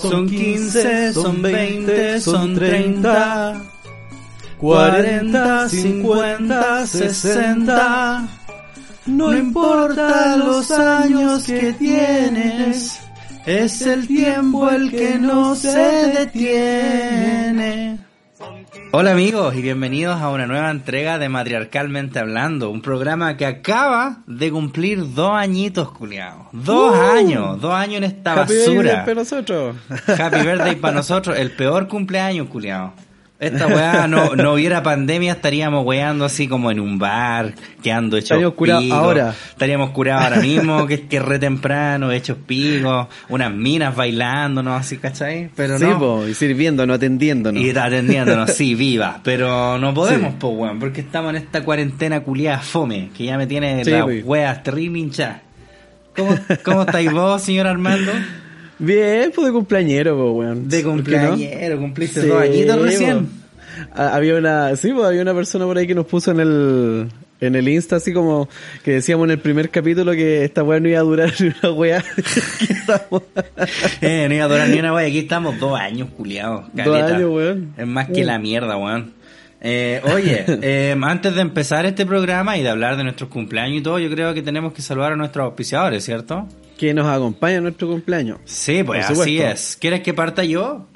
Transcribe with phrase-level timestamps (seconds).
[0.00, 3.62] Son 15, son 20, son 30,
[4.58, 8.28] 40, 50, 60.
[9.06, 12.98] No importa los años que tienes,
[13.46, 15.68] es el tiempo el que no se
[16.18, 17.99] detiene.
[18.92, 24.18] Hola amigos y bienvenidos a una nueva entrega de Matriarcalmente Hablando, un programa que acaba
[24.26, 26.46] de cumplir dos añitos, culiados.
[26.52, 27.16] Dos Uh.
[27.16, 28.74] años, dos años en esta Happy basura.
[28.82, 29.76] birthday para nosotros.
[30.18, 32.92] Happy birthday para nosotros, el peor cumpleaños, culiado.
[33.40, 38.32] Esta weá no, no hubiera pandemia, estaríamos weando así como en un bar, quedando hechos
[38.32, 39.34] Estaríamos curados ahora.
[39.48, 44.98] Estaríamos curados ahora mismo, que, que es re temprano, hechos picos, unas minas bailándonos así,
[44.98, 45.48] ¿cachai?
[45.56, 45.98] Pero sí, no.
[45.98, 47.62] po, y sirviéndonos, atendiéndonos.
[47.62, 49.20] Y atendiéndonos, sí, viva.
[49.24, 50.36] Pero no podemos, Sí.
[50.38, 54.04] po, weón, porque estamos en esta cuarentena culiada fome, que ya me tiene Sí, las
[54.22, 55.40] weas terrible hinchadas.
[56.14, 58.12] ¿Cómo, ¿Cómo estáis vos, señor Armando?
[58.80, 60.68] Bien, pues de cumpleañero, po, weón.
[60.68, 61.28] De ¿Por qué no?
[61.28, 63.28] cumpleañero, cumpliste Sí, dos añitos recién.
[63.94, 67.08] Ah, Había una, sí, pues había una persona por ahí que nos puso en el,
[67.40, 68.48] en el Insta, así como
[68.82, 71.72] que decíamos en el primer capítulo que esta weá no iba a durar ni una
[71.72, 72.04] weá.
[74.00, 76.64] Eh, no iba a durar ni una wea, aquí estamos dos años, culiados.
[76.72, 77.74] Dos años, weón.
[77.76, 79.12] Es más que la mierda, weón.
[79.60, 83.82] Eh, oye, eh, antes de empezar este programa y de hablar de nuestros cumpleaños y
[83.82, 86.48] todo, yo creo que tenemos que saludar a nuestros auspiciadores, ¿cierto?
[86.80, 88.38] Que nos acompaña en nuestro cumpleaños.
[88.46, 89.76] Sí, pues así es.
[89.78, 90.86] ¿Quieres que parta yo?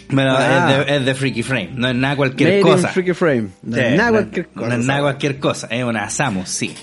[0.08, 0.76] Pero Ah.
[0.80, 2.88] es, de, es de Freaky Frame, no es nada cualquier Made cosa.
[2.88, 3.48] Freaky Frame.
[3.62, 4.68] No es nada cualquier cosa.
[4.68, 6.74] No es nada cualquier cosa, es una Samus, sí.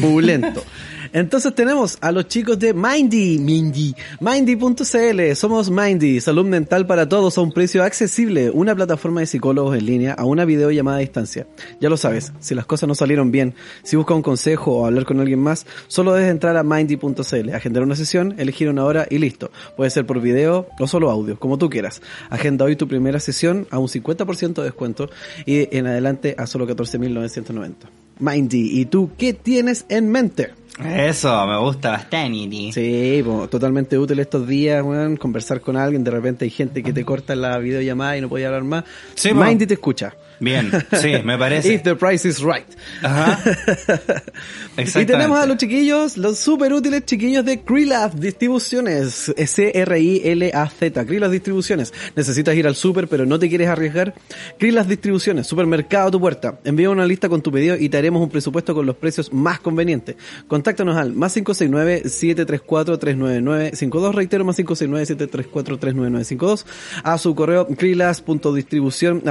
[0.00, 0.64] Pulento.
[1.14, 7.38] Entonces tenemos a los chicos de Mindy, Mindy, Mindy.cl, somos Mindy, salud mental para todos
[7.38, 11.46] a un precio accesible, una plataforma de psicólogos en línea a una videollamada a distancia.
[11.80, 13.54] Ya lo sabes, si las cosas no salieron bien,
[13.84, 17.84] si buscas un consejo o hablar con alguien más, solo debes entrar a Mindy.cl, agendar
[17.84, 19.52] una sesión, elegir una hora y listo.
[19.76, 22.02] Puede ser por video o solo audio, como tú quieras.
[22.28, 25.08] Agenda hoy tu primera sesión a un 50% de descuento
[25.46, 27.74] y en adelante a solo 14.990.
[28.18, 30.63] Mindy, ¿y tú qué tienes en mente?
[30.82, 32.72] Eso, me gusta bastante.
[32.72, 36.92] Sí, po, totalmente útil estos días, weón, conversar con alguien, de repente hay gente que
[36.92, 38.84] te corta la videollamada y no puede hablar más.
[39.14, 39.32] Sí.
[39.32, 40.14] Mindy te escucha.
[40.40, 41.74] Bien, sí, me parece.
[41.74, 42.66] If the price is right.
[43.02, 43.38] Ajá.
[44.76, 49.32] Y tenemos a los chiquillos, los súper útiles chiquillos de Krillaz Distribuciones.
[49.36, 51.06] C-R-I-L-A-Z.
[51.06, 51.94] Krillaz Distribuciones.
[52.16, 54.14] Necesitas ir al súper, pero no te quieres arriesgar.
[54.58, 55.46] Krillaz Distribuciones.
[55.46, 56.58] Supermercado a tu puerta.
[56.64, 59.60] Envía una lista con tu pedido y te haremos un presupuesto con los precios más
[59.60, 60.16] convenientes.
[60.48, 64.12] Contáctanos al más 569-734-39952.
[64.12, 66.64] Reitero, más 569-734-39952.
[67.04, 69.22] A su correo krillaz.distribución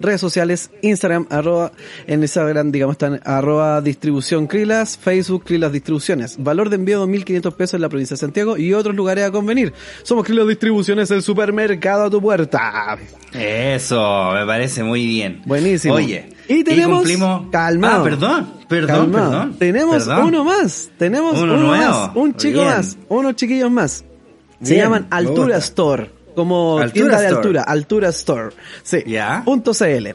[0.00, 1.72] Redes sociales, Instagram, arroba,
[2.06, 6.36] en Instagram, digamos, están arroba distribución Krilas, Facebook Krilas Distribuciones.
[6.42, 9.72] Valor de envío 2.500 pesos en la provincia de Santiago y otros lugares a convenir.
[10.02, 12.96] Somos Krilas Distribuciones, el supermercado a tu puerta.
[13.32, 15.42] Eso, me parece muy bien.
[15.46, 15.94] Buenísimo.
[15.94, 17.46] Oye, y tenemos, cumplimos...
[17.50, 18.00] calmado.
[18.00, 19.30] Ah, perdón, perdón, Calmado.
[19.30, 19.56] perdón.
[19.58, 20.24] Tenemos perdón.
[20.26, 22.72] uno más, tenemos Uno más, un chico Bien.
[22.72, 24.04] más, unos chiquillos más.
[24.62, 25.56] Se Bien, llaman Altura.
[25.58, 27.36] Store, como Altura tienda de Store.
[27.36, 28.50] altura, Altura Store.
[28.82, 29.02] Sí.
[29.06, 29.42] Ya.
[29.44, 30.14] Punto CL.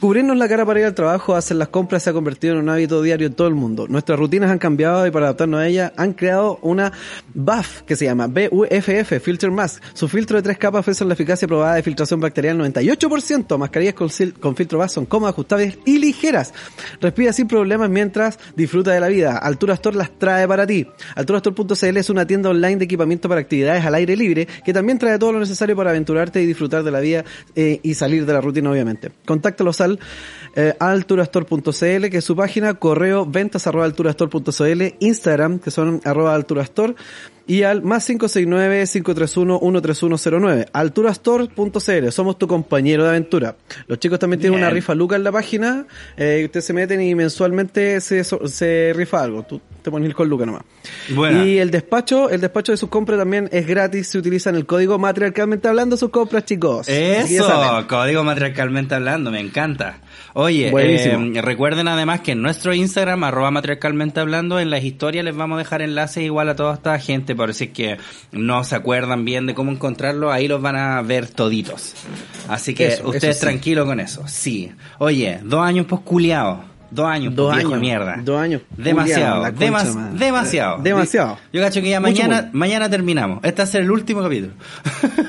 [0.00, 2.68] Cubrirnos la cara para ir al trabajo, hacer las compras se ha convertido en un
[2.68, 3.86] hábito diario en todo el mundo.
[3.88, 6.92] Nuestras rutinas han cambiado y para adaptarnos a ellas han creado una
[7.32, 9.82] BUFF que se llama BUFF Filter Mask.
[9.94, 13.56] Su filtro de tres capas ofrece la eficacia probada de filtración bacterial 98%.
[13.56, 16.52] Mascarillas con, con filtro BUFF son cómodas, ajustables y ligeras.
[17.00, 19.38] Respira sin problemas mientras disfruta de la vida.
[19.38, 20.86] Altura Store las trae para ti.
[21.14, 25.18] AlturaStore.cl es una tienda online de equipamiento para actividades al aire libre que también trae
[25.18, 28.42] todo lo necesario para aventurarte y disfrutar de la vida eh, y salir de la
[28.42, 29.10] rutina obviamente.
[29.24, 29.98] Contáctalos al
[30.56, 36.94] eh, alturastore.cl, que es su página, correo ventas arroba alturastore.cl, Instagram, que son arroba alturastore,
[37.46, 40.68] y al más 569-531-13109.
[40.72, 43.56] Alturastore.cl, somos tu compañero de aventura.
[43.86, 45.84] Los chicos también tienen una rifa Luca en la página,
[46.16, 49.42] eh, ustedes se meten y mensualmente se, se rifa algo.
[49.44, 50.62] Tú te pones con Luca nomás.
[51.44, 54.66] Y el despacho, el despacho de sus compras también es gratis, se utiliza en el
[54.66, 56.88] código matriarcalmente hablando sus compras, chicos.
[56.88, 60.00] Eso, código matriarcalmente hablando, me encanta.
[60.32, 65.36] Oye, eh, recuerden además que en nuestro Instagram, arroba matriarcalmente hablando, en las historias les
[65.36, 67.98] vamos a dejar enlaces igual a toda esta gente, por si es que
[68.32, 71.94] no se acuerdan bien de cómo encontrarlo, ahí los van a ver toditos.
[72.48, 74.24] Así que ustedes tranquilos con eso.
[74.26, 74.70] Sí.
[74.98, 76.75] Oye, dos años pues culiados.
[76.90, 78.16] Dos años, dos años, mierda.
[78.22, 78.62] Dos años.
[78.76, 79.50] Demasiado,
[80.16, 80.78] demasiado.
[80.78, 81.38] Demasiado.
[81.52, 83.40] Yo cacho que ya mañana, mañana terminamos.
[83.42, 84.52] Este va a ser el último capítulo.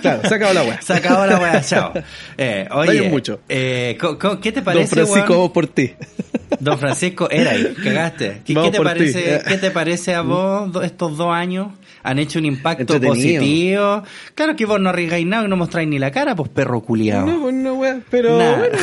[0.02, 0.82] Claro, se acabó la weá.
[0.82, 1.92] Se acabó la weá, chao.
[2.38, 3.40] Eh, oye, mucho.
[3.50, 3.98] Eh,
[4.42, 5.94] ¿qué te parece, Don Francisco, por ti.
[6.60, 8.42] Don Francisco, era ahí, cagaste.
[8.46, 11.70] ¿Qué, ¿qué te parece, ¿Qué te parece a vos estos dos años?
[12.08, 14.04] han hecho un impacto positivo.
[14.34, 17.26] Claro que vos no arriesgáis nada y no mostráis ni la cara, pues perro culiado.
[17.26, 18.04] No, pues no, weón.
[18.10, 18.78] Pero bueno,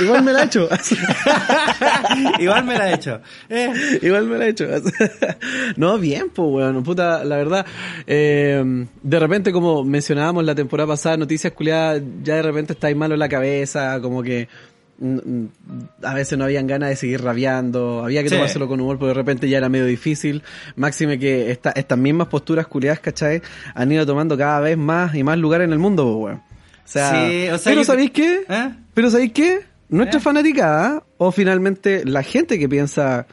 [0.00, 0.68] igual me la he hecho.
[2.38, 3.20] igual me la he hecho.
[3.48, 3.72] Eh.
[4.02, 4.66] Igual me la he hecho.
[5.76, 6.82] no, bien, pues weón.
[6.82, 7.66] Puta, la verdad,
[8.06, 13.14] eh, de repente, como mencionábamos la temporada pasada, noticias culiadas, ya de repente estáis malo
[13.14, 14.48] en la cabeza, como que
[16.02, 19.14] a veces no habían ganas de seguir rabiando, había que tomárselo con humor, porque de
[19.14, 20.42] repente ya era medio difícil.
[20.76, 23.42] Máxime que esta, estas mismas posturas culiadas, ¿cachai?
[23.74, 26.36] Han ido tomando cada vez más y más lugar en el mundo, weón.
[26.36, 27.28] O sea,
[27.64, 28.44] pero ¿sabéis qué?
[28.48, 28.70] ¿Eh?
[28.92, 29.60] Pero ¿sabéis qué?
[29.88, 30.22] Nuestra ¿Eh?
[30.22, 33.26] fanaticada, o finalmente la gente que piensa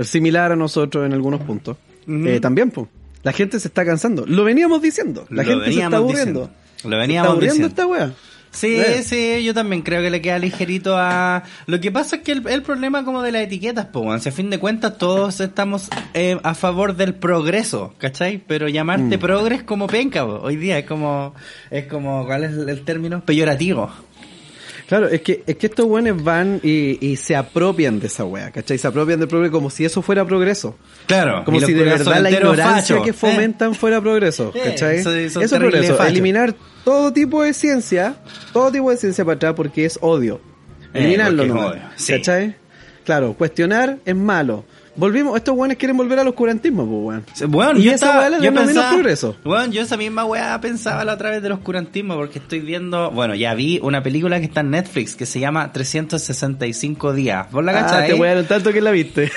[0.00, 1.76] similar a nosotros en algunos puntos,
[2.06, 2.88] eh, también, pues.
[3.22, 4.24] La gente se está cansando.
[4.26, 5.26] Lo veníamos diciendo.
[5.28, 6.50] La gente se está aburriendo.
[6.84, 8.12] Lo veníamos se está aburriendo esta weá.
[8.50, 11.44] Sí, sí, yo también creo que le queda ligerito a...
[11.66, 14.58] Lo que pasa es que el, problema como de las etiquetas, pues, a fin de
[14.58, 18.42] cuentas todos estamos eh, a favor del progreso, ¿cachai?
[18.44, 19.20] Pero llamarte mm.
[19.20, 21.34] progres como penca, hoy día es como,
[21.70, 23.24] es como, ¿cuál es el término?
[23.24, 23.88] Peyorativo.
[24.90, 28.50] Claro, es que, es que estos buenos van y, y, se apropian de esa wea,
[28.50, 28.76] ¿cachai?
[28.76, 30.76] Se apropian del progreso como si eso fuera progreso.
[31.06, 31.44] Claro.
[31.44, 34.98] Como si de verdad la ignorancia que fomentan fuera progreso, ¿cachai?
[34.98, 36.04] eso, es progreso.
[36.04, 38.16] Eliminar todo tipo de ciencia,
[38.52, 40.40] todo tipo de ciencia para atrás porque es odio.
[40.92, 41.72] Eh, Eliminarlo, ¿no?
[42.08, 42.56] ¿Cachai?
[43.04, 44.64] Claro, cuestionar es malo.
[44.96, 47.50] Volvimos, estos weones quieren volver al oscurantismo, pues weón.
[47.52, 49.36] Bueno, y yo esa weá yo pensaba, progreso.
[49.44, 53.34] Bueno, yo esa misma weá pensaba la otra vez del oscurantismo porque estoy viendo, bueno,
[53.34, 57.50] ya vi una película que está en Netflix que se llama 365 días.
[57.50, 58.04] ¿Vos la cachai?
[58.04, 59.30] Ah, te weón, tanto que la viste.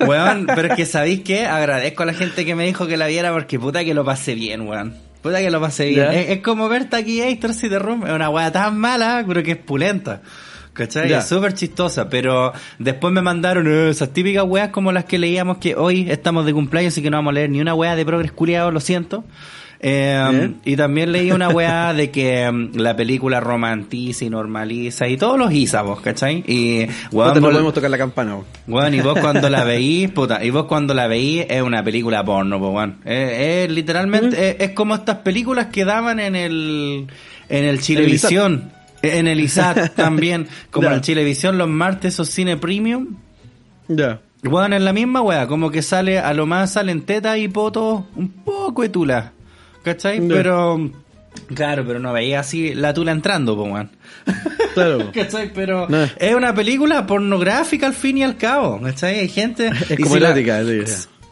[0.00, 3.06] Weón, pero es que sabéis que agradezco a la gente que me dijo que la
[3.06, 4.94] viera porque puta que lo pasé bien, weón.
[5.22, 6.10] Puta que lo pasé bien.
[6.12, 8.06] Es, como ver Taquillator si de Room.
[8.06, 10.20] Es una weá tan mala, pero que es pulenta.
[10.76, 11.10] ¿Cachai?
[11.10, 15.56] Es súper chistosa, pero después me mandaron eh, esas típicas weas como las que leíamos
[15.56, 18.04] que hoy estamos de cumpleaños y que no vamos a leer ni una wea de
[18.04, 19.24] progres culiado, lo siento.
[19.80, 25.16] Eh, y también leí una weá de que em, la película romantiza y normaliza y
[25.16, 26.44] todos los isabos, ¿cachai?
[26.46, 28.38] Y weón, no podemos tocar la campana.
[28.66, 32.24] Weón, y vos cuando la veís, puta, y vos cuando la veís es una película
[32.24, 32.96] porno, pues weón.
[33.04, 37.06] Es, literalmente, es, como estas películas que daban en el,
[37.48, 38.75] en el Chilevisión.
[39.14, 43.16] En el ISAT también, como en el Chilevisión los martes o cine premium.
[43.88, 44.20] Ya.
[44.42, 48.04] Weón, es la misma weá, como que sale, a lo más salen tetas y potos
[48.14, 49.32] un poco de tula.
[49.82, 50.20] ¿Cachai?
[50.26, 50.90] Pero.
[51.54, 53.90] Claro, pero no veía así la tula entrando, pues, weón.
[54.74, 55.10] Claro.
[55.14, 55.52] ¿Cachai?
[55.54, 59.20] Pero es una película pornográfica al fin y al cabo, ¿cachai?
[59.20, 59.70] Hay gente...
[59.88, 60.82] Es como erótica, sí,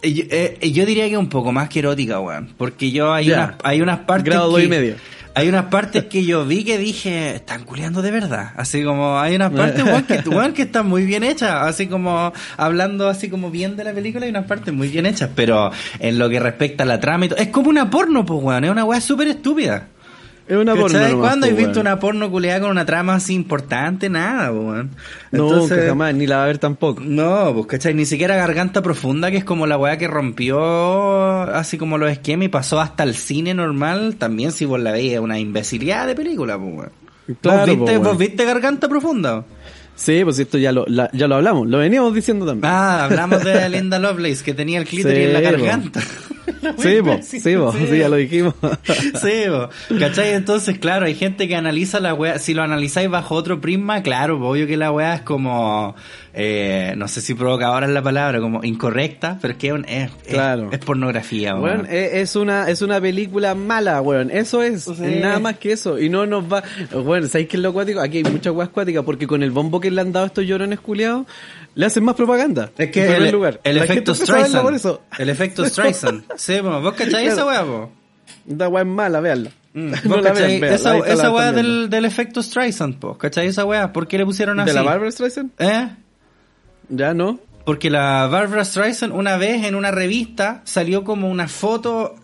[0.03, 2.55] eh, yo, diría que un poco más que erótica, weón.
[2.57, 4.97] Porque yo hay, unas, hay unas partes Grado y medio
[5.35, 8.53] hay unas partes que yo vi que dije, están culeando de verdad.
[8.57, 10.23] Así como, hay unas partes, weón, que,
[10.55, 11.51] que están muy bien hechas.
[11.63, 15.31] Así como, hablando así como bien de la película, hay unas partes muy bien hechas.
[15.35, 18.65] Pero en lo que respecta a la trama es como una porno, pues, weón.
[18.65, 19.89] Es una weá súper estúpida.
[20.47, 20.99] Es una porno.
[20.99, 24.11] ¿Sabes cuándo has visto una porno culeada con una trama así importante?
[24.11, 24.91] Nada, weón.
[25.31, 27.01] No, jamás, ni la va a ver tampoco.
[27.03, 27.95] No, pues, ¿cachai?
[27.95, 32.47] Ni siquiera Garganta Profunda, que es como la weá que rompió así como los esquemas
[32.47, 36.59] y pasó hasta el cine normal, también si vos la veías, una imbecilidad de película,
[36.59, 36.93] pues, weón.
[37.41, 39.45] Claro, ¿Vos, viste, ¿Vos viste Garganta Profunda?
[39.97, 42.71] Sí, pues esto ya lo, la- ya lo hablamos, lo veníamos diciendo también.
[42.71, 45.41] Ah, hablamos de Linda Lovelace, que tenía el clítoris Sí, en la
[45.93, 46.01] po.
[47.23, 48.55] Sí, sí, ya lo dijimos.
[48.85, 49.69] Sí, po.
[49.99, 50.33] ¿cachai?
[50.33, 54.39] Entonces, claro, hay gente que analiza la weá, si lo analizáis bajo otro prisma, claro,
[54.47, 55.95] obvio que la weá es como,
[56.33, 59.85] eh, no sé si provocadora es la palabra, como incorrecta, pero es que es, un-
[59.87, 60.69] es, es- Claro.
[60.73, 61.87] es pornografía, Weón, weón.
[61.91, 64.31] es, es una es una película mala, weón.
[64.31, 65.19] Eso es, Sí.
[65.21, 65.99] nada más que eso.
[65.99, 66.63] Y no nos va.
[67.05, 68.01] Bueno, ¿sabéis qué es lo acuático?
[68.01, 70.81] Aquí hay muchas weas acuáticas porque con el bombo que le han dado estos llorones
[70.81, 71.27] culiados,
[71.75, 72.71] le hacen más propaganda.
[72.79, 73.61] Es que En el, lugar.
[73.65, 74.63] el La efecto Streisand.
[74.63, 75.03] por eso.
[75.19, 76.25] El efecto Streisand.
[76.37, 76.81] Sí, po.
[76.81, 77.91] ¿vos cacháis esa weá, po?
[78.49, 79.51] Esta wea es mala, veanla.
[79.75, 83.19] Mm, No ¿Vos la vean, esa esa weá del, del efecto Streisand, po.
[83.19, 83.93] ¿Cachai esa weá?
[83.93, 84.69] ¿Por qué le pusieron así?
[84.71, 85.51] ¿De la Barbara Streisand?
[85.59, 85.89] ¿Eh?
[86.91, 87.41] Ya no.
[87.65, 92.15] Porque la Barbara Streisand una vez en una revista salió como una foto,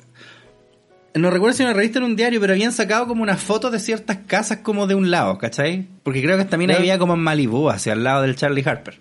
[1.15, 3.37] no recuerdo si en una revista o en un diario, pero habían sacado como una
[3.39, 5.89] foto de ciertas casas como de un lado, ¿cachai?
[6.03, 9.01] Porque creo que también había como en Malibu, hacia el lado del Charlie Harper.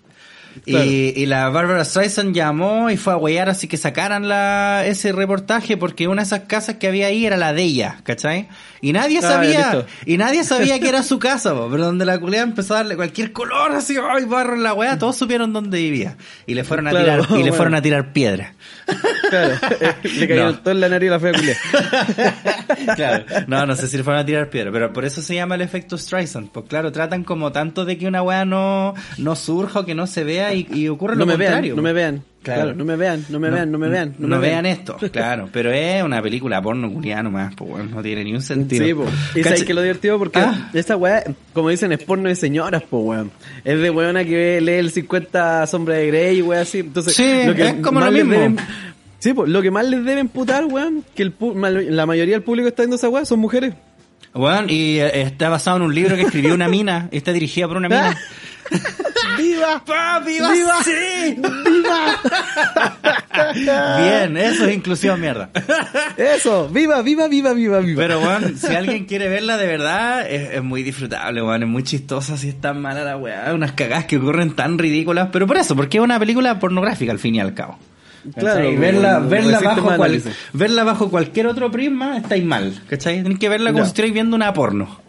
[0.64, 0.84] Claro.
[0.84, 5.12] Y, y la Barbara Streisand llamó y fue a huellar así que sacaran la, ese
[5.12, 8.48] reportaje porque una de esas casas que había ahí era la de ella, ¿cachai?
[8.82, 9.86] Y nadie Ah, sabía, listo.
[10.06, 12.96] y nadie sabía que era su casa, po, pero donde la culea empezó a darle
[12.96, 16.16] cualquier color, así, ay, barro en la weá, todos supieron dónde vivía.
[16.46, 18.54] Y le fueron a Claro, tirar, y le fueron a tirar piedra.
[19.30, 19.54] Claro.
[20.02, 20.58] le cayó No.
[20.58, 21.56] todo en la nariz a la fea culia.
[22.96, 23.24] claro.
[23.46, 25.60] No, no sé si le fueron a tirar piedra, pero por eso se llama el
[25.62, 26.50] efecto Streisand.
[26.50, 30.06] Pues claro, tratan como tanto de que una weá no, no surja o que no
[30.06, 31.76] se vea y, y ocurre No lo me vean, contrario.
[31.76, 32.24] no me vean.
[32.42, 32.62] Claro.
[32.62, 34.14] Claro, no me vean, no me vean, no me vean.
[34.18, 35.50] No, me vean esto, claro.
[35.52, 38.86] Pero es una película porno culiana nomás, pues bueno, no tiene ni un sentido.
[38.86, 39.04] Sí, po.
[39.38, 40.70] Y sabes que lo divertido porque Ah.
[40.72, 43.30] esta weá, como dicen, es porno de señoras, po weón.
[43.62, 46.78] Es de weona que lee el 50 sombras de Grey y weá así.
[46.78, 48.32] Entonces, Sí, es como más lo mismo.
[48.32, 48.56] deben-
[49.18, 51.34] sí, po, lo que más les deben putar, weón, que el
[51.94, 53.74] la mayoría del público que está viendo esa weá son mujeres.
[54.32, 57.76] Bueno, y eh, está basado en un libro que escribió una mina, está dirigida por
[57.76, 58.16] una mina.
[59.38, 59.82] ¡Viva!
[59.88, 60.52] ¡Ah, viva!
[60.52, 60.82] ¡Viva!
[60.84, 61.36] ¡Sí!
[61.36, 62.20] ¡Viva!
[63.98, 65.50] Bien, eso es inclusión, mierda.
[66.16, 68.02] Eso, viva, viva, viva, viva, viva.
[68.02, 71.62] Pero, bueno, si alguien quiere verla de verdad, es, es muy disfrutable, weón.
[71.62, 73.52] Es muy chistosa si es tan mala la weá.
[73.54, 75.28] Unas cagadas que ocurren tan ridículas.
[75.32, 77.78] Pero por eso, porque es una película pornográfica al fin y al cabo.
[78.36, 78.76] Claro, ¿Cachai?
[78.76, 80.22] verla, verla, bajo cual-
[80.52, 82.78] verla bajo cualquier otro prisma estáis mal.
[82.88, 83.22] ¿Cachai?
[83.22, 85.00] Tenéis que verla como si estuvierais viendo una porno.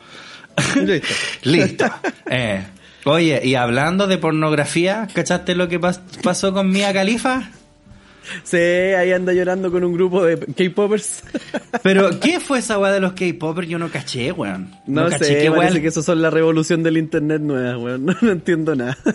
[0.75, 1.07] Listo.
[1.43, 1.85] Listo.
[2.29, 2.63] Eh,
[3.05, 7.49] Oye, y hablando de pornografía, ¿cachaste lo que pas- pasó con Mia Khalifa?
[8.43, 11.23] Sí, ahí anda llorando con un grupo de K-popers.
[11.83, 13.67] Pero, ¿qué fue esa weá de los K-popers?
[13.67, 14.71] Yo no caché, weón.
[14.85, 18.05] No, caché sé, qué parece que eso son la revolución del internet nueva, weón.
[18.05, 18.97] No, no entiendo nada.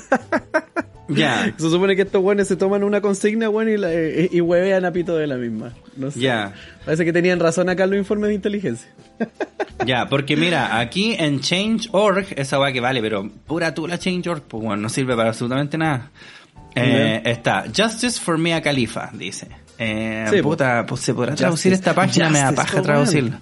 [1.09, 1.55] Ya.
[1.59, 4.85] Se supone que estos weones se toman una consigna, weón, y, la, eh, y huevean
[4.85, 5.73] a pito de la misma.
[5.97, 6.21] No sé.
[6.21, 6.53] Ya.
[6.85, 8.89] Parece que tenían razón acá los informes de inteligencia.
[9.85, 14.63] Ya, porque mira, aquí en Change.org, esa weá que vale, pero pura tula Change.org, pues
[14.65, 16.11] bueno, no sirve para absolutamente nada.
[16.75, 19.49] Eh, está Justice for Mia Khalifa, dice.
[19.79, 21.91] Eh, Sí, puta, pues se podrá traducir Justice.
[21.91, 23.39] esta página, me da paja traducirla.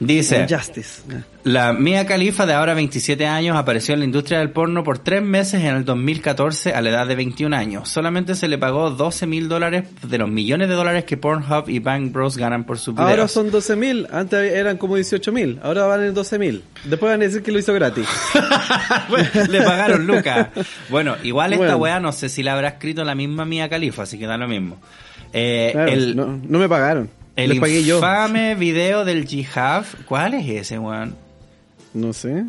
[0.00, 1.02] Dice, Justice.
[1.44, 5.22] la Mia Khalifa de ahora 27 años apareció en la industria del porno por tres
[5.22, 7.88] meses en el 2014 a la edad de 21 años.
[7.88, 11.78] Solamente se le pagó 12 mil dólares de los millones de dólares que Pornhub y
[11.78, 13.08] Bang Bros ganan por sus videos.
[13.10, 16.64] Ahora son 12 mil, antes eran como 18 mil, ahora van en 12 mil.
[16.84, 18.06] Después van a decir que lo hizo gratis.
[19.08, 20.48] Bueno, le pagaron Lucas.
[20.88, 21.78] Bueno, igual esta Bueno.
[21.78, 24.48] weá no sé si la habrá escrito la misma Mia Khalifa, así que da lo
[24.48, 24.78] mismo.
[25.32, 27.10] Eh, Claro, el no, no me pagaron.
[27.36, 27.96] El Les pagué yo.
[27.96, 31.16] infame video del Jihad, ¿cuál es ese, weón?
[31.92, 32.44] No sé.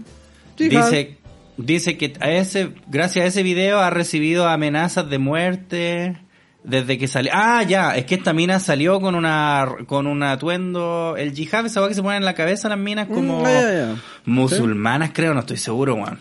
[0.58, 1.18] Dice,
[1.58, 6.18] dice que a ese, gracias a ese video ha recibido amenazas de muerte
[6.64, 7.32] desde que salió.
[7.36, 11.82] Ah, ya, es que esta mina salió con una con un atuendo, el Jihad, esa
[11.82, 15.58] weá que se pone en la cabeza las minas como Mm, musulmanas, creo, no estoy
[15.58, 16.20] seguro, weón.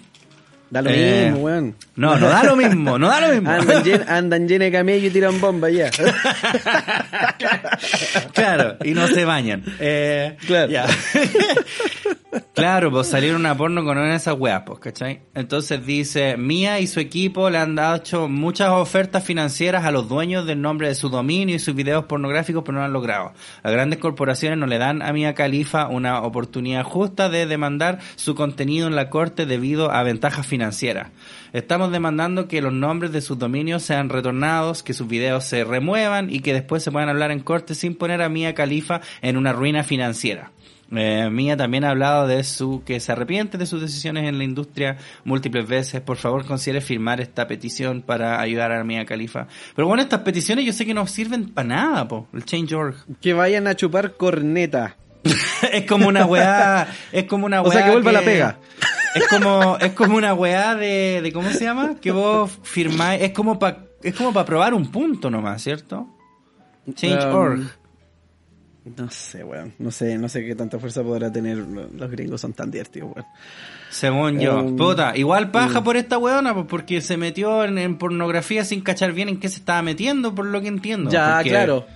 [0.71, 1.75] Da lo Eh, mismo, weón.
[1.97, 3.51] No, no da lo mismo, no da lo mismo.
[3.61, 5.91] Andan, llen- andan llenos de camello y tiran bombas ya.
[8.33, 9.63] claro, y no se bañan.
[9.79, 10.71] Eh, Claro.
[10.73, 10.87] ya.
[12.55, 15.21] claro, pues salieron una porno con una de esas weas, pues, ¿cachai?
[15.35, 20.47] Entonces dice, Mía y su equipo le han dado muchas ofertas financieras a los dueños
[20.47, 23.33] del nombre de su dominio y sus videos pornográficos, pero no lo han logrado.
[23.63, 28.35] Las grandes corporaciones no le dan a Mía Califa una oportunidad justa de demandar su
[28.35, 31.11] contenido en la corte debido a ventajas financieras.
[31.53, 36.29] Estamos demandando que los nombres de sus dominios sean retornados, que sus videos se remuevan
[36.29, 39.53] y que después se puedan hablar en corte sin poner a Mia Khalifa en una
[39.53, 40.51] ruina financiera.
[40.95, 44.45] Eh, Mia también ha hablado de su que se arrepiente de sus decisiones en la
[44.45, 46.01] industria múltiples veces.
[46.01, 49.47] Por favor, considere firmar esta petición para ayudar a Mia Khalifa.
[49.75, 52.97] Pero bueno, estas peticiones yo sé que no sirven para nada, po, el Change.org.
[53.21, 54.97] Que vayan a chupar corneta.
[55.73, 58.59] es como una weá, es como una O weá sea, que vuelva la pega.
[59.15, 61.95] Es como, es como una weá de, de, ¿cómo se llama?
[62.01, 66.09] Que vos firmáis, es como para es como para probar un punto nomás, ¿cierto?
[66.93, 67.61] Change.org.
[67.61, 67.69] Um,
[68.97, 69.73] no sé, weón.
[69.79, 71.57] No sé, no sé qué tanta fuerza podrá tener.
[71.59, 73.27] Los gringos son tan divertidos, weón.
[73.91, 74.61] Según yo.
[74.61, 75.85] Um, Puta, igual paja mm.
[75.85, 79.49] por esta weona, pues porque se metió en, en pornografía sin cachar bien en qué
[79.49, 81.11] se estaba metiendo, por lo que entiendo.
[81.11, 81.87] ya, Porque- claro.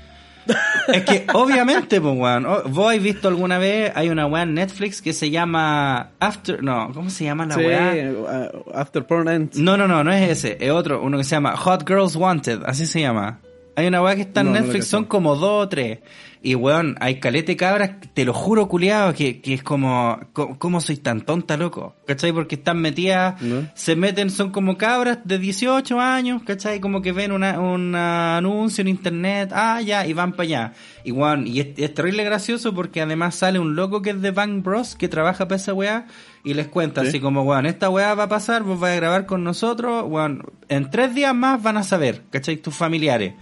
[0.89, 2.47] Es que, obviamente, pues, weón.
[2.71, 3.93] ¿Vos habéis visto alguna vez?
[3.95, 6.63] Hay una weá en Netflix que se llama After.
[6.63, 8.13] No, ¿cómo se llama la Sí, weá?
[8.55, 9.59] uh, After Porn Ends.
[9.59, 10.57] No, no, no, no es ese.
[10.59, 12.63] Es otro, uno que se llama Hot Girls Wanted.
[12.65, 13.41] Así se llama.
[13.77, 15.99] Hay una weá que está en No, Netflix, son como dos o tres.
[16.41, 20.81] Y weón, hay calete cabras, te lo juro, culiado, que, que es como, co- ¿cómo
[20.81, 21.97] soy tan tonta, loco?
[22.07, 22.33] ¿Cachai?
[22.33, 23.67] Porque están metidas, ¿No?
[23.75, 26.79] se meten, son como cabras de 18 años, ¿cachai?
[26.81, 30.73] Como que ven una, un anuncio en internet, ah, ya, y van para allá.
[31.05, 34.31] Y weón, y es, es terrible gracioso porque además sale un loco que es de
[34.31, 36.07] Bang Bros, que trabaja para esa weá,
[36.45, 37.09] y les cuenta Sí.
[37.09, 40.45] así como, weón, esta weá va a pasar, vos vais a grabar con nosotros, weón,
[40.69, 42.57] en tres días más van a saber, ¿cachai?
[42.59, 43.35] Tus familiares.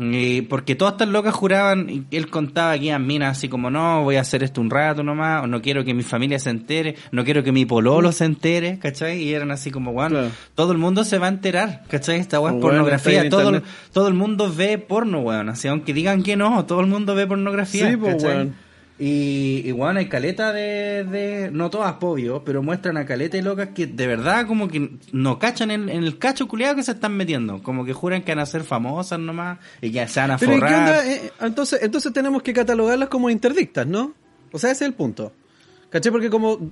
[0.00, 4.04] Y porque todas estas locas juraban, y él contaba que iban minas así como, no,
[4.04, 6.94] voy a hacer esto un rato nomás, o no quiero que mi familia se entere,
[7.10, 9.20] no quiero que mi pololo se entere, ¿cachai?
[9.22, 10.30] Y eran así como, bueno, Claro.
[10.54, 12.20] todo el mundo se va a enterar, ¿cachai?
[12.20, 13.64] Esta weá es Bueno, pornografía, todo, internet.
[13.92, 17.26] todo el mundo ve porno, weón, así, aunque digan que no, todo el mundo ve
[17.26, 18.30] pornografía, Sí, ¿cachai?
[18.36, 18.67] weón.
[19.00, 23.42] Y, y bueno, hay caleta de, de, no todas, obvio, pero muestran a caleta y
[23.42, 26.92] locas que de verdad como que no cachan en, en el cacho culiado que se
[26.92, 27.62] están metiendo.
[27.62, 30.52] Como que juran que van a ser famosas nomás y que se van a Pero
[30.52, 30.78] ¿y qué forrar.
[30.80, 31.06] onda?
[31.06, 34.14] Eh, entonces, entonces tenemos que catalogarlas como interdictas, ¿no?
[34.50, 35.32] O sea, ese es el punto.
[35.90, 36.10] ¿Caché?
[36.10, 36.70] Porque como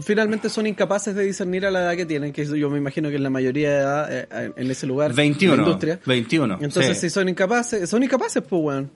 [0.00, 3.16] finalmente son incapaces de discernir a la edad que tienen, que yo me imagino que
[3.16, 5.54] en la mayoría de edad eh, en ese lugar, 21.
[5.54, 6.00] en la industria.
[6.04, 6.58] 21.
[6.60, 7.08] Entonces, sí.
[7.08, 8.90] si son incapaces, son incapaces, pues, weón.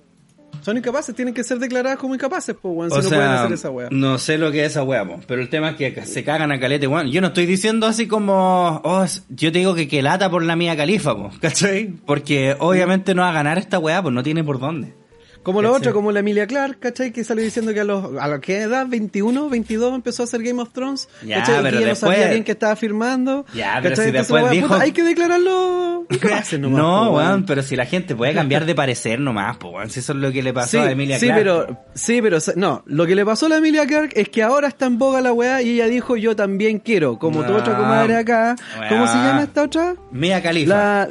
[0.60, 3.32] Son incapaces, tienen que ser declaradas como incapaces, pues, weón, si O no sea, pueden
[3.32, 3.88] hacer esa weá.
[3.90, 6.60] no sé lo que es esa weá, pero el tema es que se cagan a
[6.60, 7.08] calete, weón.
[7.10, 10.54] Yo no estoy diciendo así como, oh, yo te digo que que lata por la
[10.54, 11.88] mía califa, po, ¿cachai?
[12.06, 14.94] Porque obviamente no va a ganar esta weá, pues no tiene por dónde.
[15.42, 15.78] Como la ¿cachai?
[15.80, 17.10] otra, como la Emilia Clark, ¿cachai?
[17.12, 20.42] Que salió diciendo que a los, a la qué edad, 21, 22, empezó a hacer
[20.42, 21.08] Game of Thrones.
[21.26, 21.62] Ya, ¿cachai?
[21.64, 23.44] Pero que después- no sabía bien que estaba firmando.
[23.54, 24.04] Ya, pero ¿cachai?
[24.04, 28.14] si Entonces, después dijo- puta, hay que declararlo nomás, no, weón, pero si la gente
[28.14, 29.90] puede cambiar de parecer nomás, pues, weón.
[29.90, 32.38] Si eso es lo que le pasó Sí, a Emilia sí, Clarke, pero, sí, pero,
[32.56, 35.20] no, lo que le pasó a la Emilia Clark es que ahora está en boga
[35.20, 38.54] la weá y ella dijo yo también quiero, como tu otra comadre acá.
[38.88, 39.96] ¿Cómo se llama esta otra?
[40.12, 40.68] Mia Khalifa.
[40.74, 41.08] La,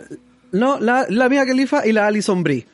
[0.54, 2.66] no, la, la Mia Khalifa y la Alison Brie.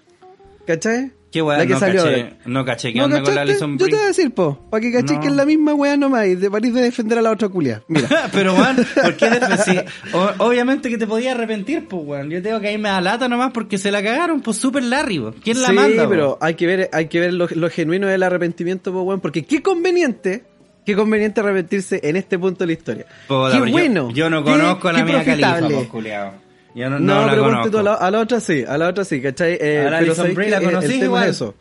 [0.66, 1.12] ¿Cachai?
[1.38, 2.36] Qué weón, la que no salió caché, ahora.
[2.46, 3.42] no caché que ¿No anda con la?
[3.42, 5.20] Alison Yo te voy a decir, po, para que caché No.
[5.22, 7.82] que es la misma weá nomás y de parís de defender a la otra culia.
[7.88, 8.08] Mira.
[8.32, 9.30] pero weón, ¿por qué
[9.66, 9.78] sí?
[10.14, 12.30] O- obviamente que te podía arrepentir, pues weón.
[12.30, 15.20] Yo tengo que ahí me da lata nomás porque se la cagaron, pues super Larry,
[15.20, 15.34] po.
[15.44, 16.04] ¿Quién la sí, manda?
[16.04, 16.10] po?
[16.10, 19.44] pero hay que ver, hay que ver lo, lo genuino del arrepentimiento, po, weón, porque
[19.46, 20.44] qué conveniente,
[20.86, 23.06] qué conveniente arrepentirse en este punto de la historia.
[23.28, 24.10] Puta, qué yo- bueno.
[24.12, 25.76] Yo, no qué- conozco a la qué profitable.
[25.76, 26.47] pues, culiao.
[26.78, 27.72] Yo no, No, no, la pero ponte conozco.
[27.72, 29.58] tú a la, a la otra sí, a la otra sí, ¿cachai?
[29.60, 31.24] Eh, A la pero Alison ¿sabéis Brie la El- conocí el tema igual.
[31.24, 31.56] es eso.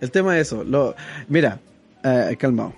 [0.00, 0.64] El tema es eso.
[0.64, 0.94] Lo,
[1.28, 1.58] mira,
[2.04, 2.72] eh, calmado.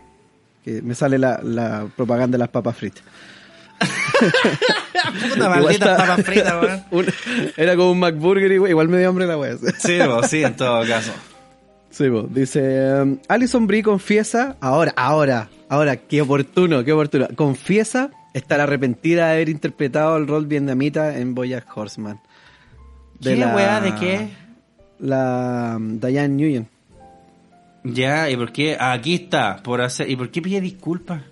[0.64, 3.02] Que me sale la, la propaganda de las papas fritas.
[5.34, 6.84] Puta maldita papas fritas, weón.
[6.90, 7.06] Un-
[7.56, 9.56] era como un McBurger, igual, igual me dio hambre la wea.
[9.78, 11.12] Sí, po, sí, en todo caso.
[11.90, 12.22] Sí, po.
[12.22, 19.26] dice, um, Alison Brie confiesa, ahora, ahora, ahora, qué oportuno, qué oportuno, confiesa estar arrepentida
[19.26, 22.20] de haber interpretado el rol vietnamita en Boyack Horseman.
[23.20, 24.28] ¿Qué weá de qué?
[24.98, 26.68] La um, Diane Nguyen.
[27.84, 28.76] Ya, ¿y por qué?
[28.78, 30.08] Aquí está, por hacer...
[30.08, 31.22] ¿Y por qué pide disculpas?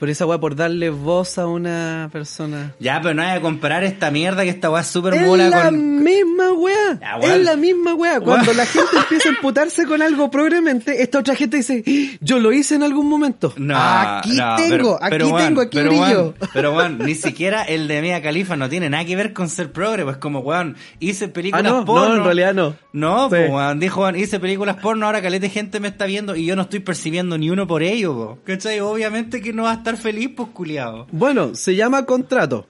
[0.00, 2.74] Por esa weá, por darle voz a una persona.
[2.80, 5.48] Ya, pero no hay a comparar esta mierda que esta weá es súper Es mola
[5.50, 6.02] la con...
[6.02, 6.98] misma weá.
[6.98, 7.18] Ya.
[7.34, 8.18] Es la misma weá.
[8.18, 12.38] Cuando la gente empieza a emputarse con algo progremente, esta otra gente dice, "Ah, yo
[12.38, 13.52] lo hice en algún momento.
[13.58, 16.34] No, aquí no, tengo, pero- aquí pero, tengo, aquí pero, brillo.
[16.54, 19.70] pero weón, ni siquiera el de Mia Khalifa no tiene nada que ver con ser
[19.70, 22.08] progre, pues como weón, hice películas Ah, no, porno.
[22.08, 22.74] no, en realidad no.
[22.94, 23.28] No, Sí.
[23.36, 26.56] pues weón, dijo weón, hice películas porno, ahora caleta gente me está viendo y yo
[26.56, 28.38] no estoy percibiendo ni uno por ello, po.
[28.46, 28.80] ¿cachai?
[28.80, 31.06] Obviamente que no va a estar feliz, pues culiado.
[31.12, 32.66] Bueno, se llama contrato.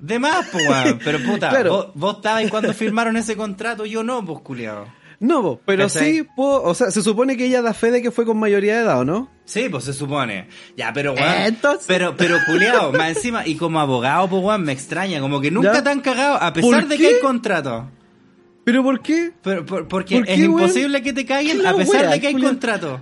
[0.00, 1.70] De más, pues weón, pero puta, Claro.
[1.70, 4.86] vos, vos estabas cuando firmaron ese contrato, yo no, pues culiado.
[5.20, 6.12] No, pero ¿Cachai?
[6.16, 8.74] sí, puedo- o sea, se supone que ella da fe de que fue con mayoría
[8.78, 9.30] de edad, ¿o no?
[9.44, 10.48] Sí, pues se supone.
[10.76, 11.32] Ya, pero weón.
[11.46, 15.52] Entonces- Pero, pero culiao, más encima, y como abogado, pues weón, me extraña, como que
[15.52, 15.84] nunca ¿Ya?
[15.84, 17.02] te han cagado, a pesar ¿Por de qué?
[17.02, 17.88] que hay contrato.
[18.64, 19.30] ¿Pero por qué?
[19.42, 20.60] Pero, por- porque ¿Por es qué, weón?
[20.62, 23.00] imposible que te caguen ¿Qué a pesar de que hay contrato.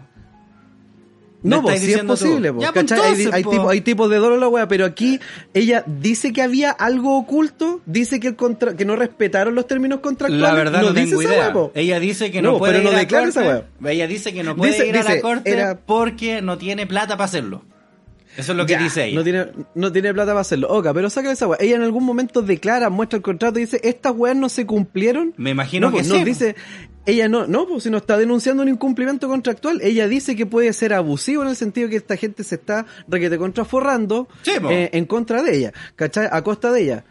[1.43, 2.93] No, estáis sí es posible, Ya, pues.
[3.33, 5.21] Hay- tipo- hay tipos de dolor la wea, pero aquí
[5.55, 10.01] ella dice que había algo oculto, dice que el contra que no respetaron los términos
[10.01, 10.43] contractuales.
[10.49, 11.49] La verdad no, dice tengo esa idea.
[11.49, 11.71] wea.
[11.75, 13.41] Ella dice que no, No, puede pero ir no a declara corte.
[13.41, 16.87] esa Ella dice que no puede Dice- ir a la corte era- porque no tiene
[16.87, 17.63] plata para hacerlo.
[18.41, 19.15] Eso es lo que Ya, dice ella.
[19.17, 20.69] No tiene, no tiene plata para hacerlo.
[20.69, 21.59] Oca, pero sácale esa weá.
[21.61, 25.35] Ella en algún momento declara, muestra el contrato y dice, estas weas no se cumplieron.
[25.37, 26.15] Me imagino no, que pues, sí.
[26.15, 26.57] nos dice,
[27.07, 30.73] ella no, no, pues si no está denunciando un incumplimiento contractual, ella dice que puede
[30.73, 35.07] ser abusivo en el sentido que esta gente se está requete contraforrando Sí, eh, en
[35.07, 36.29] contra de ella, ¿cachai?
[36.31, 37.05] A costa de ella.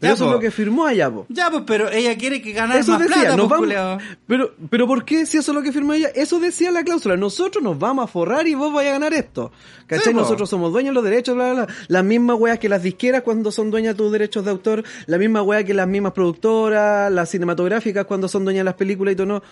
[0.00, 0.30] Ya, eso po.
[0.30, 1.26] es lo que firmó allá, po.
[1.30, 4.54] Ya, pues, pero ella quiere que ganar Eso más decía, plata, nos pues, vamos, pero,
[4.68, 6.08] pero ¿por qué si eso es lo que firmó ella?
[6.14, 9.52] Eso decía la cláusula, nosotros nos vamos a forrar y vos vais a ganar esto.
[9.86, 10.12] ¿Cachai?
[10.12, 11.74] Sí, nosotros somos dueños de los derechos, bla, bla, bla.
[11.88, 15.16] Las mismas weas que las disqueras cuando son dueñas de tus derechos de autor, la
[15.16, 19.16] misma wea que las mismas productoras, las cinematográficas cuando son dueñas de las películas y
[19.16, 19.42] todo, ¿no?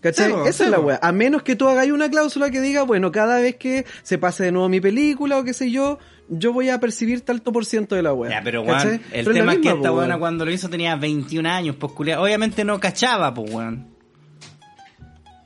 [0.00, 0.34] ¿Cachai?
[0.46, 0.98] Esa es la wea.
[1.00, 4.44] A menos que tú hagáis una cláusula que diga, bueno, cada vez que se pase
[4.44, 7.94] de nuevo mi película o qué sé yo, yo voy a percibir tanto por ciento
[7.94, 8.30] de la wea.
[8.30, 10.18] Ya, pero weón, el Pero tema es que esta weón.
[10.18, 12.22] cuando lo hizo tenía 21 años, pues culiao.
[12.22, 13.93] Obviamente no cachaba, pues weón.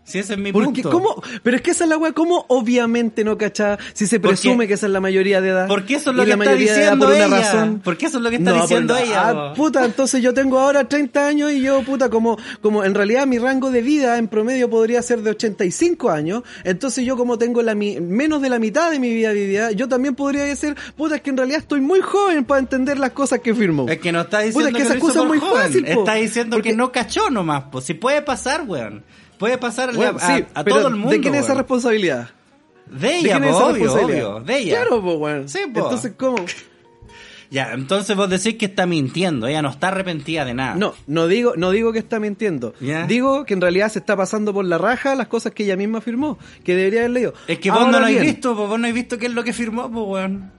[0.08, 0.90] Si ese es mi Porque, punto.
[0.90, 1.22] ¿cómo?
[1.42, 3.78] Pero es que esa es la weá, ¿cómo obviamente no cachaba?
[3.92, 5.68] Si se presume que esa es la mayoría de edad.
[5.68, 7.36] Porque eso es lo y que la está diciendo por una ella.
[7.36, 7.80] razón.
[7.84, 9.28] Porque eso es lo que está No, diciendo por- ella.
[9.28, 13.26] Ah, puta, entonces yo tengo ahora 30 años y yo, puta, como, como en realidad
[13.26, 17.60] mi rango de vida en promedio podría ser de 85 años, entonces yo como tengo
[17.62, 21.16] la mi- menos de la mitad de mi vida vivida, yo también podría decir, puta,
[21.16, 23.86] es que en realidad estoy muy joven para entender las cosas que firmo.
[23.88, 25.62] Es que no está Puta, diciendo es que que, esa cosa es muy joven.
[25.62, 25.90] fácil, po.
[26.00, 27.84] Está diciendo Porque- que no cachó nomás, pues.
[27.84, 29.02] Si puede pasar, weón.
[29.38, 31.10] Puede pasar Bueno, a, sí, a pero todo el mundo.
[31.10, 32.30] ¿de quién es esa responsabilidad?
[32.86, 34.40] De ¿De ella, es esa obvio.
[34.40, 34.76] De ella.
[34.76, 35.48] Claro, pues, weón.
[35.48, 35.80] Sí, po.
[35.80, 36.36] Entonces, ¿cómo?
[37.50, 39.46] Ya, entonces vos decís que está mintiendo.
[39.46, 40.74] Ella no está arrepentida de nada.
[40.74, 42.74] No, no digo, no digo que está mintiendo.
[43.06, 46.00] Digo que en realidad se está pasando por la raja las cosas que ella misma
[46.00, 47.34] firmó, que debería haber leído.
[47.46, 49.44] Es que vos no lo habéis visto, pues vos no habéis visto qué es lo
[49.44, 50.57] que firmó, pues, weón.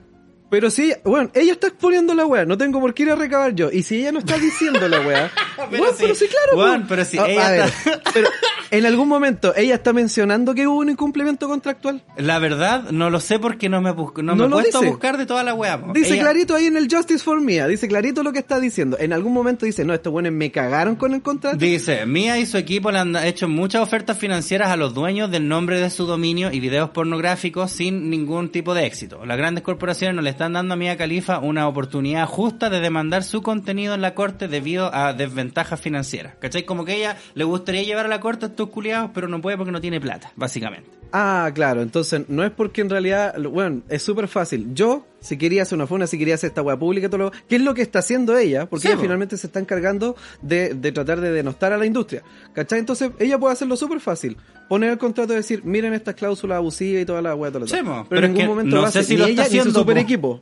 [0.50, 3.54] Pero si, bueno, ella está exponiendo la weá, no tengo por qué ir a recabar
[3.54, 3.70] yo.
[3.70, 5.30] Y si ella no está diciendo la weá,
[5.70, 6.58] Pero sí, pero sí, claro.
[6.58, 8.28] weón, pero si A- ella a ver, está- pero
[8.70, 12.02] en algún momento ella está mencionando que hubo un incumplimiento contractual.
[12.16, 14.82] La verdad, no lo sé porque no me, bus- no No me he puesto a
[14.86, 15.80] buscar de toda la weá.
[15.94, 18.96] Dice Ella- clarito ahí en el Justice for Mia, dice clarito lo que está diciendo.
[18.98, 21.56] En algún momento dice, no, estos buenos me cagaron con el contrato.
[21.58, 25.46] Dice, Mía y su equipo le han hecho muchas ofertas financieras a los dueños del
[25.46, 29.24] nombre de su dominio y videos pornográficos sin ningún tipo de éxito.
[29.26, 33.24] Las grandes corporaciones no le están dando a Mia Khalifa una oportunidad justa de demandar
[33.24, 36.36] su contenido en la corte debido a desventajas financieras.
[36.38, 36.64] ¿Cachai?
[36.64, 39.58] Como que ella le gustaría llevar a la corte a estos culiados, pero no puede
[39.58, 40.88] porque no tiene plata, básicamente.
[41.12, 44.72] Ah, claro, entonces no es porque en realidad, bueno, es súper fácil.
[44.72, 47.56] Yo, si quería hacer una funa, si quería hacer esta weá pública, todo lo, ¿qué
[47.56, 48.66] es lo que está haciendo ella?
[48.68, 52.22] Porque Sí, ella finalmente se está encargando de, de tratar de denostar a la industria.
[52.52, 52.78] ¿Cachai?
[52.78, 54.36] Entonces ella puede hacerlo súper fácil.
[54.68, 57.66] Poner el contrato y decir, miren estas cláusulas abusivas y toda la weá, todo lo
[57.66, 59.44] Sí, Pero, pero en ningún momento no lo sé hace si ni lo ella está
[59.44, 60.00] ni su haciendo, super po.
[60.00, 60.40] equipo.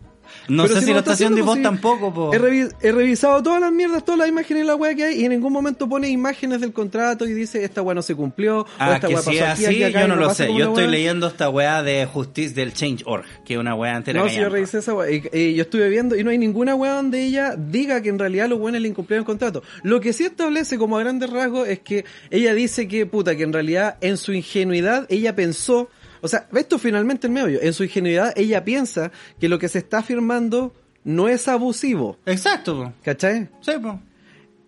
[0.49, 2.33] No Pero sé si lo está haciendo y vos tampoco, po.
[2.35, 5.21] He, revi- he revisado todas las mierdas, todas las imágenes de la weá que hay
[5.21, 8.61] y en ningún momento pone imágenes del contrato y dice esta weá no se cumplió
[8.61, 10.49] o Ah, esta que weá si pasó así, aquí, acá, yo no lo sé.
[10.55, 14.29] Yo estoy leyendo esta weá de justicia del Change.org, que es una weá entera No,
[14.29, 15.11] si yo revisé esa weá.
[15.11, 18.19] Y, y yo estuve viendo y no hay ninguna weá donde ella diga que en
[18.19, 19.63] realidad los buenos le incumplieron el contrato.
[19.83, 23.43] Lo que sí establece como a grandes rasgos es que ella dice que, puta, que
[23.43, 25.89] en realidad en su ingenuidad ella pensó,
[26.21, 29.79] o sea, esto finalmente el meollo, en su ingenuidad ella piensa que lo que se
[29.79, 32.19] está firmando no es abusivo.
[32.27, 32.93] Exacto, po.
[33.03, 33.49] ¿Cachai?
[33.61, 34.01] Sí, po.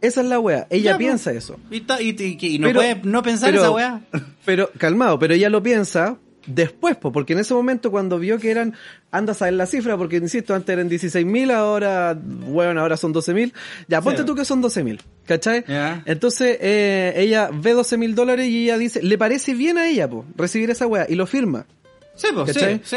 [0.01, 0.67] Esa es la weá.
[0.71, 0.99] Ella Ya, po.
[0.99, 1.59] piensa eso.
[1.71, 4.01] Y, y- y- y no Pero- puede no pensar pero- esa weá.
[4.47, 8.51] Pero, calmado, pero ella lo piensa después, po, porque en ese momento cuando vio que
[8.51, 8.75] eran,
[9.11, 13.53] anda a saber la cifra, porque insisto, antes eran 16.000, ahora, bueno, ahora son 12.000.
[13.89, 14.27] Ya, ponte Sí.
[14.27, 15.65] tú que son 12.000, ¿cachai?
[15.67, 16.03] Ya.
[16.07, 20.25] Entonces, eh, ella ve 12.000 dólares y ella dice, le parece bien a ella, po,
[20.37, 21.67] recibir esa weá, y lo firma.
[22.15, 22.97] Sí, pues, sí, sí.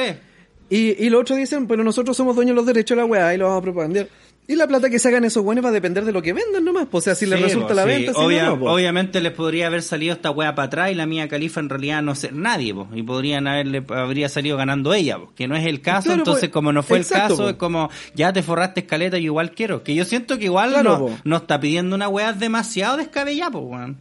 [0.70, 3.34] Y, y los otros dicen, pero nosotros somos dueños de los derechos de la weá
[3.34, 4.08] y lo vamos a propagandar.
[4.46, 6.66] Y la plata que se hagan esos buenos va a depender de lo que vendan
[6.66, 7.88] nomás, pues, o sea, si les Sí, resulta po, la sí.
[7.88, 8.72] venta, si no, no, po.
[8.72, 12.02] Obviamente les podría haber salido esta weá para atrás y la mía califa en realidad
[12.02, 15.66] no ser nadie, po, y podrían haberle, habría salido ganando ella, po, que no es
[15.66, 17.50] el caso, Claro, entonces pues, como no fue exacto, el caso, po.
[17.52, 20.90] es como, ya te forraste escaleta, yo igual quiero, que yo siento que igual Claro,
[20.92, 21.12] no, po.
[21.24, 23.98] no está pidiendo una weá demasiado descabellada, pues weón.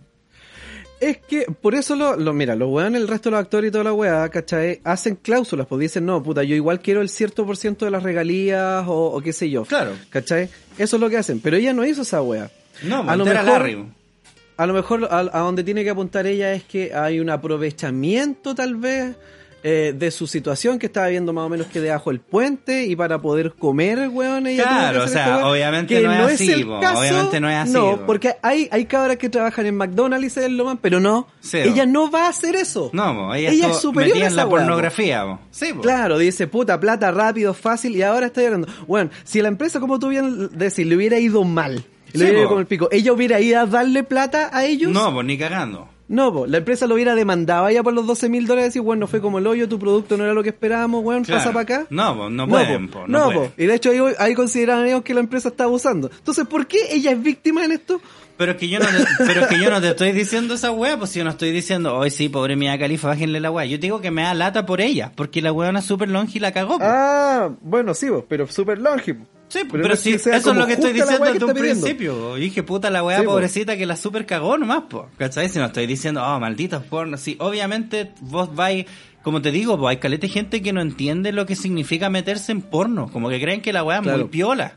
[1.03, 3.73] Es que por eso lo, lo mira, los weones, el resto de los actores y
[3.73, 4.81] toda la weá, ¿cachai?
[4.85, 8.05] Hacen cláusulas, pues dicen, no, puta, yo igual quiero el cierto por ciento de las
[8.05, 9.65] regalías o, o qué sé yo.
[9.65, 9.95] Claro.
[10.11, 10.49] ¿Cachai?
[10.79, 12.53] Eso es lo que hacen, pero ella no hizo esa weá.
[12.85, 13.85] No, a lo pues, era mejor, Larry,
[14.57, 18.55] a lo mejor a, a donde tiene que apuntar ella es que hay un aprovechamiento
[18.55, 19.17] tal vez
[19.65, 22.97] eh, de su situación que estaba viendo más o menos que debajo el puente y
[22.97, 27.41] para poder comer, weón, ella que Claro, o sea, obviamente no es así, caso, obviamente
[27.41, 28.07] no es así, No, po.
[28.07, 31.29] porque hay, hay cabras que trabajan en McDonald's y se den lo man, pero no,
[31.53, 32.91] ella no va a hacer eso.
[32.93, 35.39] No, ella, ella es superior a esa la pornografía, po.
[35.51, 35.67] Sí.
[35.81, 38.69] Claro, dice puta plata rápido, fácil y ahora está llorando.
[38.87, 42.39] Bueno, si la empresa, como tú bien decís, le hubiera ido mal, le Sí, hubiera
[42.41, 44.91] ido como el pico, ¿ella hubiera ido a darle plata a ellos?
[44.91, 45.89] No, pues ni cagando.
[46.13, 49.01] No, po, la empresa lo hubiera demandado ya por los 12 mil dólares y bueno,
[49.01, 51.41] no fue como el hoyo, tu producto no era lo que esperábamos, weón, Claro.
[51.41, 51.87] pasa para acá.
[51.91, 53.51] No, po, no pueden, po, po, no no, pueden.
[53.51, 53.55] po.
[53.63, 56.11] Y de hecho ahí, ahí consideraban ellos que la empresa estaba abusando.
[56.17, 58.01] Entonces, ¿por qué ella es víctima en esto?
[58.37, 58.93] Pero es que yo no te,
[59.27, 61.51] pero es que yo no te estoy diciendo esa weá, pues si yo no estoy
[61.53, 63.65] diciendo, hoy sí, pobre Mia Califa, bájenle la weá.
[63.67, 66.39] Yo te digo que me da lata por ella, porque la weona es súper longe
[66.39, 66.79] y la cagó.
[66.79, 66.85] po.
[66.85, 69.15] Ah, bueno, sí, po, pero súper longe.
[69.15, 69.25] po.
[69.53, 71.83] Sí, Pero pero, no sea eso es lo que estoy diciendo desde un pidiendo.
[71.83, 72.15] principio.
[72.19, 72.37] po.
[72.39, 73.33] Y dije, puta, la weá Sí, po.
[73.33, 75.09] pobrecita que la super cagó nomás, po.
[75.19, 75.51] ¿Cachai?
[75.51, 77.19] Si no estoy diciendo, oh, malditos porno.
[77.19, 78.87] Sí, obviamente vos vais,
[79.23, 82.51] como te digo, pues hay caleta de gente que no entiende lo que significa meterse
[82.53, 83.11] en porno.
[83.13, 84.19] Como que creen que la weá es Claro.
[84.21, 84.77] muy piola.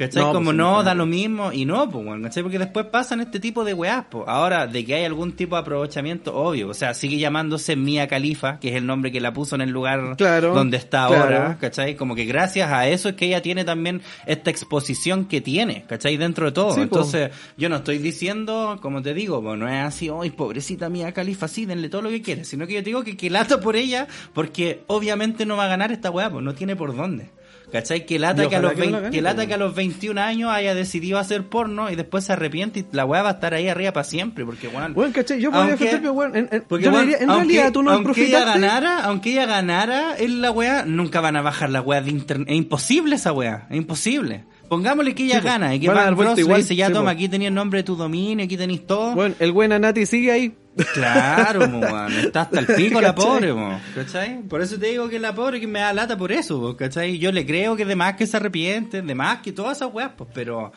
[0.00, 0.22] ¿Cachai?
[0.22, 2.42] No, como pues, no, sí, da lo mismo y no, pues, bueno, ¿cachai?
[2.42, 4.24] Porque después pasan este tipo de weás, pues.
[4.26, 6.70] Ahora, de que hay algún tipo de aprovechamiento, obvio.
[6.70, 9.68] O sea, sigue llamándose Mia Califa, que es el nombre que la puso en el
[9.68, 11.22] lugar Claro, donde está claro.
[11.22, 11.96] ahora, ¿cachai?
[11.96, 16.16] Como que gracias a eso es que ella tiene también esta exposición que tiene, ¿cachai?
[16.16, 16.70] Dentro de todo.
[16.70, 16.82] Sí, po.
[16.84, 21.12] Entonces, yo no estoy diciendo, como te digo, pues no es así, hoy pobrecita Mia
[21.12, 22.44] Califa, sí, denle todo lo que quiere.
[22.44, 25.68] Sino que yo te digo que, que lata por ella, porque obviamente no va a
[25.68, 27.28] ganar esta weá, pues no tiene por dónde.
[27.72, 28.04] ¿Cachai?
[28.04, 29.74] Que lata que a, los que no la 20 gane, que lata que a los
[29.74, 33.32] 21 años haya decidido hacer porno y después se arrepiente y la weá va a
[33.34, 34.92] estar ahí arriba para siempre, porque weón.
[34.94, 35.40] Bueno, ¿cachai?
[35.40, 36.36] Yo podría Aunque- weón.
[36.36, 39.30] En, en- porque, yo weón, diría, en aunque- realidad tú no aunque ella ganara, aunque
[39.32, 42.48] ella ganara en la weá, nunca van a bajar la weá de internet.
[42.50, 44.44] Es imposible esa weá, es imposible.
[44.70, 47.28] Pongámosle que ella Sí, gana y que Van Bros le dice, ya sí, toma, aquí
[47.28, 49.14] tenéis el nombre de tu dominio, aquí tenéis todo.
[49.16, 50.54] Bueno, el buen Anati sigue ahí.
[50.94, 54.42] Claro, mo, está hasta el pico la pobre, mo, ¿cachai?
[54.42, 57.18] Por eso te digo que la pobre que me da lata por eso, po, ¿cachai?
[57.18, 60.12] Yo le creo que de más que se arrepiente, de más que todas esas weas,
[60.16, 60.70] pues, pero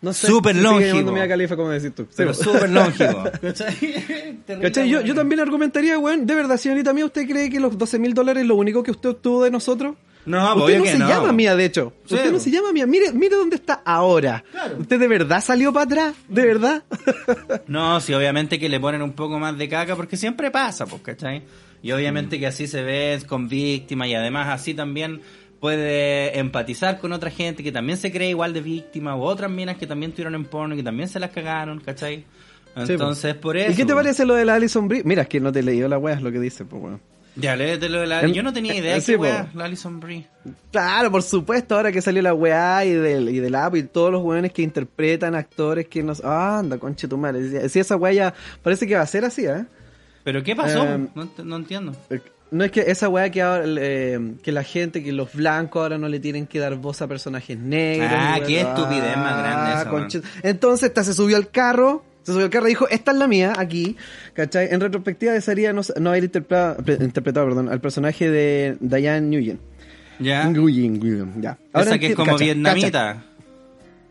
[0.00, 0.28] No sé.
[0.28, 1.10] súper longevo.
[1.10, 2.04] Mia Khalifa, como decís tú.
[2.04, 2.44] Sí, Pero po.
[2.44, 4.40] súper longevo, ¿cachai?
[4.62, 4.88] ¿Cachai?
[4.88, 8.14] Yo, yo también argumentaría, weón, de verdad, señorita mía, ¿usted cree que los 12 mil
[8.14, 9.96] dólares es lo único que usted obtuvo de nosotros?
[10.26, 11.08] No, pues, usted no que se no.
[11.08, 11.92] llama Mía, de hecho.
[12.04, 12.44] Sí, usted no po.
[12.44, 12.86] se llama Mía.
[12.86, 14.44] Mire, mire dónde está ahora.
[14.50, 14.76] Claro.
[14.78, 16.14] ¿Usted de verdad salió para atrás?
[16.28, 16.82] ¿De verdad?
[17.66, 21.02] No, sí, obviamente que le ponen un poco más de caca porque siempre pasa, pues,
[21.02, 21.42] ¿cachai?
[21.82, 25.20] Y obviamente que así se ve con víctimas y además así también
[25.60, 29.76] puede empatizar con otra gente que también se cree igual de víctima o otras minas
[29.76, 32.24] que también tuvieron en porno y que también se las cagaron, ¿cachai?
[32.76, 33.70] Entonces, por eso.
[33.72, 34.04] ¿Y qué te pues.
[34.04, 35.02] parece lo de la Alison Brie?
[35.04, 37.00] Mira, es que no te he leído la weá, es lo que dice, pues, weón.
[37.36, 38.22] Ya, léetelo de la...
[38.22, 39.22] En- Yo no tenía idea eh, de sí, qué po.
[39.24, 40.26] wea, la Alison Brie.
[40.72, 44.10] Claro, por supuesto, ahora que salió la weá y del, y del app y todos
[44.12, 46.22] los weones que interpretan actores que nos...
[46.24, 47.68] Ah, anda, conche tu madre.
[47.68, 49.64] Si esa weá ya parece que va a ser así, ¿eh?
[50.24, 50.84] ¿Pero qué pasó?
[50.84, 51.92] Em, no, ent- no entiendo.
[52.10, 55.80] Eh, No es que esa weá que ahora, eh, que la gente, que los blancos
[55.82, 58.10] ahora no le tienen que dar voz a personajes negros.
[58.12, 58.68] Ah, qué weá.
[58.74, 62.66] estupidez más grande esa, conche- Entonces esta se subió al carro, se subió al carro
[62.66, 63.96] y dijo, esta es la mía, aquí,
[64.34, 64.68] ¿cachai?
[64.72, 69.58] En retrospectiva sería no, no haber interpretado, pre- interpretado perdón, al personaje de Diane Nguyen.
[70.18, 70.44] Ya.
[70.48, 71.58] Nguyen, Nguyen, ya.
[71.74, 72.90] Esa que es como cacha, vietnamita.
[72.90, 73.24] cacha.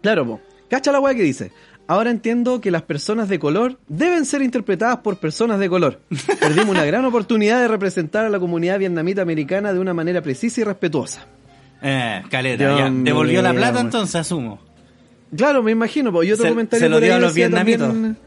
[0.01, 0.41] Claro, po.
[0.69, 1.51] Cacha la weá que dice.
[1.87, 5.99] Ahora entiendo que las personas de color deben ser interpretadas por personas de color.
[6.39, 10.61] Perdimos una gran oportunidad de representar a la comunidad vietnamita americana de una manera precisa
[10.61, 11.25] y respetuosa.
[11.81, 12.89] Eh, caleta, Dios ya.
[12.91, 14.59] ¿Devolvió la plata entonces, asumo?
[15.35, 16.23] Claro, me imagino, po.
[16.23, 17.87] Y otro Se- comentario se lo por dio ahí a los decía vietnamitos.
[17.87, 18.17] también-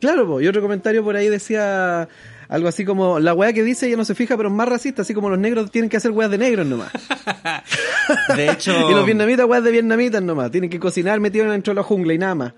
[0.00, 0.40] Claro, po.
[0.40, 2.08] Y otro comentario por ahí decía
[2.48, 5.02] algo así como, la weá que dice ella no se fija, pero es más racista,
[5.02, 6.92] así como los negros tienen que hacer weas de negros nomás.
[8.36, 10.50] De hecho, Y los vietnamitas weas de vietnamitas nomás.
[10.50, 12.52] Tienen que cocinar metidos dentro de la jungla y nada más.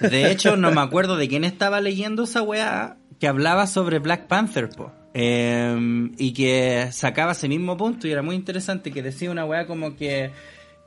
[0.00, 4.26] de hecho, no me acuerdo de quién estaba leyendo esa weá que hablaba sobre Black
[4.26, 4.92] Panther, po.
[5.12, 9.66] Eh, y que sacaba ese mismo punto y era muy interesante que decía una weá
[9.66, 10.30] como que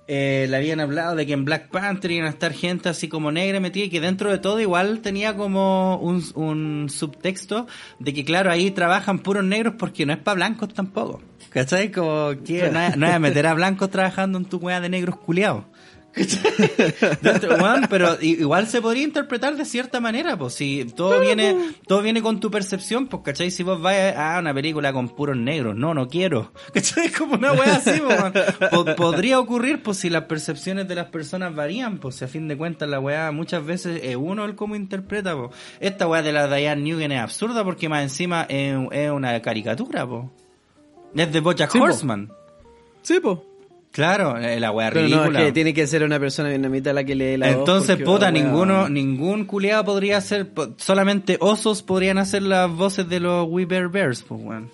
[0.08, 3.32] eh, le habían hablado de que en Black Panther iban a estar gente así como
[3.32, 7.68] negra metida y que dentro de todo igual tenía como un, un subtexto
[8.00, 11.22] de que claro ahí trabajan puros negros porque no es para blancos tampoco.
[11.50, 11.92] ¿Cachai?
[11.92, 15.18] Como que no no es a meter a blancos trabajando en tu weá de negros
[15.18, 15.66] culiados.
[17.90, 22.40] Pero igual se podría interpretar de cierta manera, pues si todo viene, todo viene con
[22.40, 26.08] tu percepción, pues cachai, si vos vas a una película con puros negros, no, no
[26.08, 28.02] quiero, cachai, como una wea así,
[28.72, 32.48] pues, podría ocurrir, pues si las percepciones de las personas varían, pues si a fin
[32.48, 35.52] de cuentas la weá muchas veces es uno el cómo interpreta, pues.
[35.80, 40.08] Esta weá de la Diane Newgen es absurda porque más encima es, es una caricatura,
[40.08, 40.26] pues.
[41.16, 41.86] Es de Bojack Sí, po.
[41.86, 42.32] Horseman.
[43.02, 43.53] Sí, po.
[43.94, 45.30] Claro, eh, la weá ridícula.
[45.30, 48.32] no, es que tiene que ser una persona vietnamita la que lee la Entonces, puta,
[48.32, 53.90] ninguno, ningún culiado podría hacer, solamente osos podrían hacer las voces de los We Bear
[53.90, 54.72] Bears, pues, weón.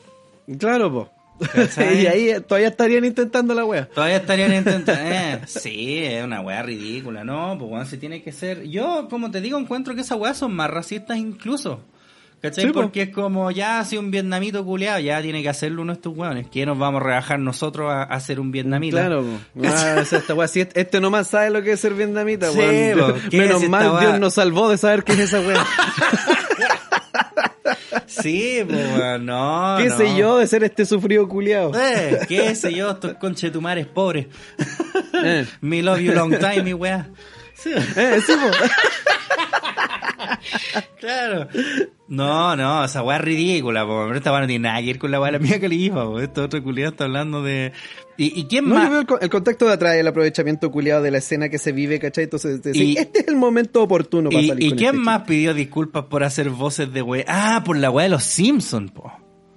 [0.57, 1.11] Claro.
[1.53, 2.01] ¿Cachai?
[2.03, 3.89] y ahí eh, todavía estarían intentando la wea.
[3.89, 7.57] Todavía estarían intentando, eh, sí, es una weá ridícula, ¿no?
[7.59, 10.53] Pues, weón, se tiene que ser, yo, como te digo, encuentro que esas weas son
[10.53, 11.81] más racistas incluso.
[12.41, 12.65] ¿Cachai?
[12.65, 12.81] Sí, po.
[12.81, 16.15] Porque es como, ya, si un vietnamito culiado, ya tiene que hacerlo uno de estos
[16.17, 16.47] weones.
[16.49, 18.97] ¿Qué nos vamos a rebajar nosotros a, a ser un vietnamita?
[18.97, 19.25] Claro.
[19.63, 22.49] Ah, o sea, esta wea, si este, este nomás sabe lo que es ser vietnamita,
[22.51, 22.99] Sí, weón.
[22.99, 23.13] po.
[23.29, 23.99] ¿Qué es Menos mal?
[23.99, 25.65] Dios nos salvó de saber qué es esa wea.
[28.07, 29.75] Sí, pues, no.
[29.77, 29.97] ¿Qué no.
[29.97, 31.71] sé yo de ser este sufrido culiado?
[31.79, 34.27] Eh, qué sé yo, estos conchetumares pobres.
[35.23, 35.45] Eh.
[35.61, 37.07] Me love you long time, mi weá.
[37.65, 38.51] Eh, sí, po.
[40.99, 41.47] Claro.
[42.07, 44.03] No, no, esa weá es ridícula, po.
[44.07, 46.03] Pero esta weá no tiene nada que ver con la weá de la mía califa,
[46.05, 46.19] po.
[46.19, 47.71] Este otro culiado está hablando de.
[48.17, 48.85] ¿Y, y quién No, más?
[48.85, 51.71] yo veo el, el contexto de atrás, el aprovechamiento culiado de la escena que se
[51.71, 52.25] vive, ¿cachai?
[52.25, 55.21] Entonces, Y- este es el momento oportuno para ¿Y, salir y con quién este más
[55.21, 57.23] pidió disculpas por hacer voces de weá?
[57.27, 59.11] Ah, por la weá de los Simpsons, po.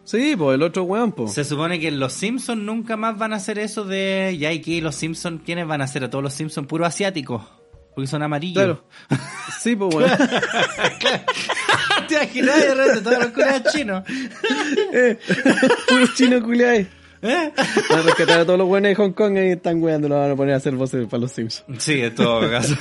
[0.04, 1.28] Sí, pues el otro weón, po.
[1.28, 4.37] Se supone que los Simpsons nunca más van a hacer eso de.
[4.38, 4.80] Ya, ¿y?
[4.80, 6.04] Los Simpsons, ¿quiénes van a hacer?
[6.04, 7.42] A todos los Simpsons puro asiáticos.
[7.94, 8.55] Porque son amarillos.
[8.62, 8.85] Claro.
[9.61, 10.11] Sí, pues weón.
[12.09, 14.02] ¿Te imaginas de repente todos los culiados chinos?
[14.94, 15.18] Eh,
[15.88, 16.74] Puro chino culiado.
[17.22, 17.52] ¿Eh?
[17.88, 20.33] Van a rescatar a todos los buenos de Hong Kong y están weando, lo van
[20.33, 21.64] a poner a hacer voces para los Sims.
[21.78, 22.74] Sí, en todo caso.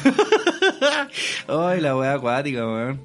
[1.47, 3.01] Ay, la wea acuática, weón.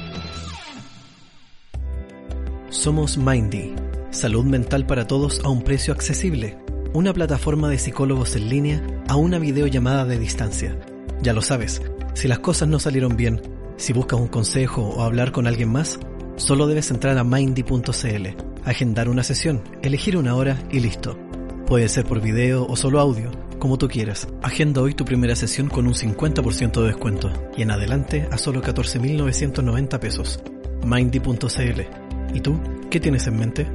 [2.80, 3.74] Somos Mindy,
[4.10, 6.56] salud mental para todos a un precio accesible.
[6.94, 10.80] Una plataforma de psicólogos en línea a una videollamada de distancia.
[11.20, 11.82] Ya lo sabes,
[12.14, 13.42] si las cosas no salieron bien,
[13.76, 16.00] si buscas un consejo o hablar con alguien más,
[16.36, 18.28] solo debes entrar a mindy.cl,
[18.64, 21.18] agendar una sesión, elegir una hora y listo.
[21.66, 24.26] Puede ser por video o solo audio, como tú quieras.
[24.40, 28.62] Agenda hoy tu primera sesión con un 50% de descuento y en adelante a solo
[28.62, 30.42] 14.990 pesos.
[30.82, 32.09] Mindy.cl.
[32.32, 32.58] ¿Y tú?
[32.90, 33.66] ¿Qué tienes en mente?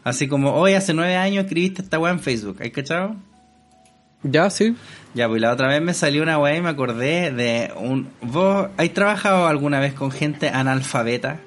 [0.05, 3.17] Así como, hoy hace nueve años escribiste esta wea en Facebook, ¿hay cachado?
[4.23, 4.77] Ya, sí.
[5.15, 8.11] Ya, pues la otra vez me salió una wea y me acordé de un...
[8.21, 11.41] ¿Vos has trabajado alguna vez con gente analfabeta?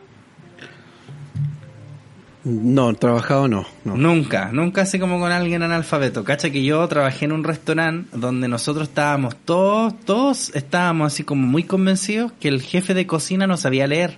[2.50, 3.66] No, trabajado no.
[3.84, 3.96] no.
[3.96, 6.24] Nunca, nunca así como con alguien analfabeto.
[6.24, 11.46] Cacha que yo trabajé en un restaurante donde nosotros estábamos todos, todos estábamos así como
[11.46, 14.18] muy convencidos que el jefe de cocina no sabía leer.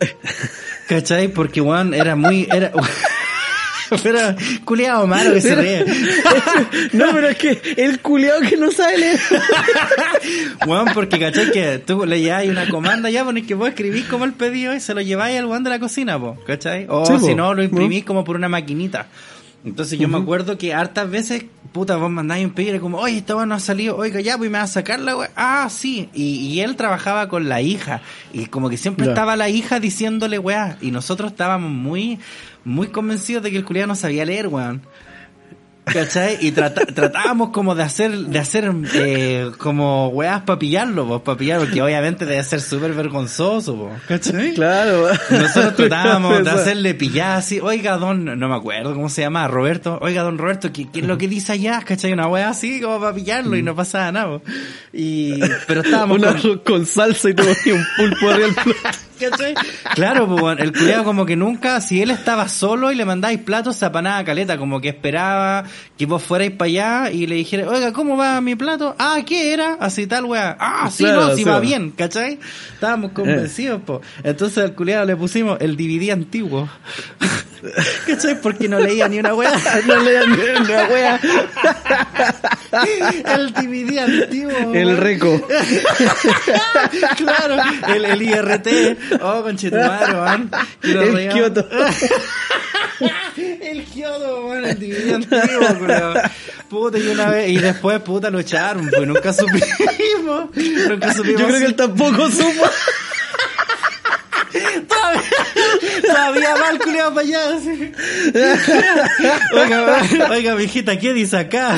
[0.88, 1.28] ¿Cachai?
[1.28, 2.72] Porque Juan era muy, era,
[4.02, 4.18] pero
[4.64, 5.84] culiado malo que se ríe.
[6.92, 9.20] No, pero es que el culiao que no sabe leer.
[10.66, 14.24] Weón, porque cachai que tú le lleváis una comanda ya, pones que vos escribís como
[14.24, 16.86] el pedido y se lo lleváis al weón de la cocina, po, ¿cachai?
[16.88, 17.26] O Sí, po.
[17.26, 19.06] si no, lo imprimís como por una maquinita.
[19.64, 23.36] Entonces yo me acuerdo que hartas veces, puta, vos mandáis un pedido como, oye, esta
[23.36, 25.30] weá no ha salido, oiga, ya, pues me va a sacar la weá.
[25.36, 26.08] Ah, sí.
[26.14, 28.00] Y, y él trabajaba con la hija.
[28.32, 30.78] Y como que siempre estaba la hija diciéndole weá.
[30.80, 32.18] Y nosotros estábamos muy,
[32.64, 34.82] muy convencidos de que el culiado no sabía leer, weón.
[35.84, 36.38] ¿Cachai?
[36.40, 41.36] Y trata- tratábamos como de hacer, de hacer eh, como weas para pillarlo, pues, para
[41.38, 44.54] pillarlo, porque obviamente debe ser súper vergonzoso, po, ¿cachai?
[44.54, 45.08] Claro.
[45.30, 49.98] Nosotros tratábamos de hacerle pillar así, oiga don, no me acuerdo cómo se llama, Roberto,
[50.00, 51.80] oiga don Roberto, ¿qué, qué es lo que dice allá?
[51.84, 52.12] ¿Cachai?
[52.12, 54.26] Una wea así como para pillarlo y no pasaba nada.
[54.38, 54.42] po.
[54.92, 58.98] Y, pero estábamos Un con- arroz con salsa y te un pulpo arriba plato.
[59.20, 59.54] ¿Cachai?
[59.94, 63.76] Claro, pues, el culiado como que nunca, si él estaba solo y le mandáis platos,
[63.76, 65.64] se apanaba caleta, como que esperaba
[65.98, 68.96] que vos fuerais para allá y le dijera, oiga, ¿cómo va mi plato?
[68.98, 69.76] Ah, ¿qué era?
[69.80, 70.56] Así tal, weá.
[70.58, 71.60] Ah, sí, Claro, no, si sí, va va.
[71.60, 72.38] bien, ¿cachai?
[72.74, 74.00] Estábamos convencidos, po.
[74.24, 76.68] Entonces al culiado le pusimos el DVD antiguo.
[78.06, 78.40] ¿Cachai?
[78.40, 79.52] Porque no leía ni una weá.
[79.86, 81.20] No lean ni una wea.
[83.34, 84.74] El DVD antiguo.
[84.74, 85.46] El reco.
[87.16, 87.56] claro,
[87.88, 88.68] el, el IRT.
[89.20, 90.50] Oh, conchetumare, man.
[90.82, 91.68] El Kioto.
[93.36, 96.14] el Kioto, man, el DVD antiguo.
[96.68, 99.66] Puta, y una vez, y después, puta, lo echaron, pues nunca supimos.
[100.88, 101.40] Nunca supimos.
[101.40, 102.70] Yo creo que él tampoco supo.
[104.88, 105.22] Todavía,
[106.10, 107.40] todavía va el culiao para allá.
[109.54, 111.76] Oiga, oiga, mijita, ¿qué dice acá?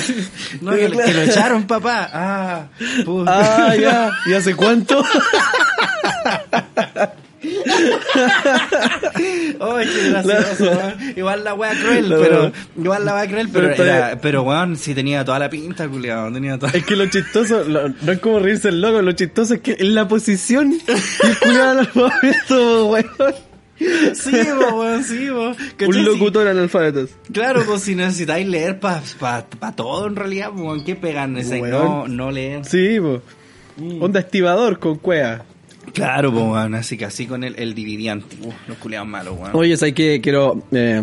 [0.60, 2.08] No, que, que lo echaron, papá.
[2.12, 2.66] Ah,
[3.04, 3.68] puta.
[3.68, 4.10] Ah, ya.
[4.26, 5.02] ¿Y hace cuánto?
[9.60, 10.94] Ay, qué gracioso, weón.
[11.16, 14.94] Igual la wea cruel, La pero igual la wea cruel, pero Pero era, weón, sí
[14.94, 18.38] tenía toda la pinta, culiado, tenía toda Es que lo chistoso, lo- no es como
[18.38, 20.76] reírse el loco, lo chistoso es que en la posición y
[21.26, 23.34] el culiado analfabeto, weón.
[23.78, 24.30] Sí,
[25.04, 25.28] sí.
[25.86, 27.08] Un locutor analfabeto.
[27.32, 30.50] Claro, pues si necesitáis leer para pa, pa todo en realidad,
[30.84, 31.36] ¿qué pegan?
[31.36, 32.64] Ese, no, no leer.
[32.64, 33.22] Sí, po.
[34.00, 35.44] Onda estibador con cuea.
[35.94, 39.50] Claro, pues, weón, así que así con el, el DVD antiguo, los culiados malos, weón.
[39.54, 40.20] Oye, ¿sabes qué?
[40.20, 41.02] Quiero, eh,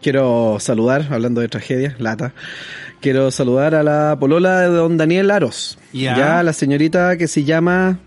[0.00, 2.32] quiero saludar, hablando de tragedia, lata.
[3.00, 5.78] Quiero saludar a la polola de don Daniel Aros.
[5.92, 6.42] Ya.
[6.42, 7.98] la señorita que se llama...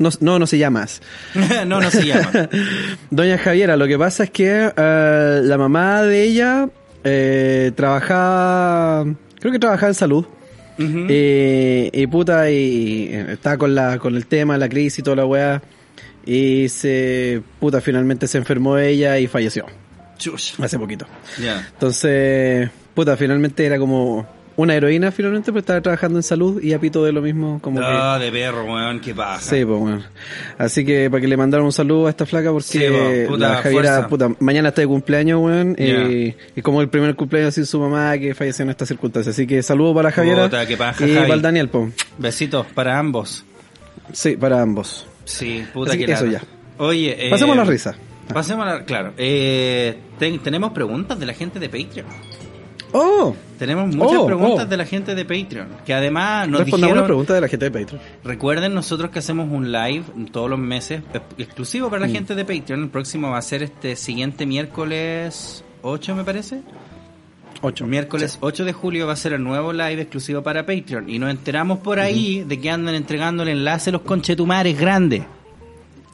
[0.00, 0.86] No, no, no se llama.
[1.66, 2.48] no, no se llama.
[3.10, 6.68] Doña Javiera, lo que pasa es que eh, la mamá de ella
[7.04, 9.04] eh, trabajaba,
[9.38, 10.24] creo que trabajaba en salud.
[10.78, 15.16] Eh, y puta, y eh, estaba con la, con el tema, la crisis y toda
[15.16, 15.62] la weá.
[16.24, 19.66] Y se, puta, finalmente se enfermó ella y falleció.
[20.16, 20.54] Chush.
[20.62, 21.06] Hace poquito.
[21.38, 24.26] Entonces, puta, finalmente era como
[24.56, 27.80] una heroína finalmente, pero estaba trabajando en salud y a pito de lo mismo, como
[27.82, 29.56] Ah, de perro, weón, ¿qué pasa?
[29.56, 30.02] Sí, pues bueno.
[30.58, 32.80] Así que para que le mandaran un saludo a esta flaca porque Sí,
[33.26, 35.76] po, puta, la Javiera, puta, mañana está de cumpleaños, weón.
[35.78, 39.34] Y, y como el primer cumpleaños sin su mamá que falleció en estas circunstancias.
[39.34, 41.22] Así que saludo para la Javiera Puta, qué paja, y Javi.
[41.22, 41.88] para el Daniel, po.
[42.18, 43.44] Besitos para ambos.
[44.12, 45.06] Sí, para ambos.
[45.24, 46.42] Sí, puta Así que que eso ya.
[46.78, 47.94] Oye, eh, Pasemos a la risa.
[48.32, 49.12] Pasemos a la, claro.
[49.16, 52.06] Eh, ten- tenemos preguntas de la gente de Patreon.
[52.92, 53.34] ¡Oh!
[53.58, 54.68] Tenemos muchas Oh, preguntas oh.
[54.68, 55.68] de la gente de Patreon.
[55.84, 57.02] Que además nos Respondamos dijeron...
[57.02, 58.02] la pregunta de la gente de Patreon.
[58.24, 61.02] Recuerden nosotros que hacemos un live todos los meses
[61.38, 62.12] exclusivo para la Mm.
[62.12, 62.82] gente de Patreon.
[62.84, 66.62] El próximo va a ser este siguiente miércoles 8 me parece.
[67.62, 67.86] 8.
[67.86, 71.10] Miércoles 8 de julio va a ser el nuevo live exclusivo para Patreon.
[71.10, 75.24] Y nos enteramos por ahí de que andan entregando el enlace a los conchetumares grandes.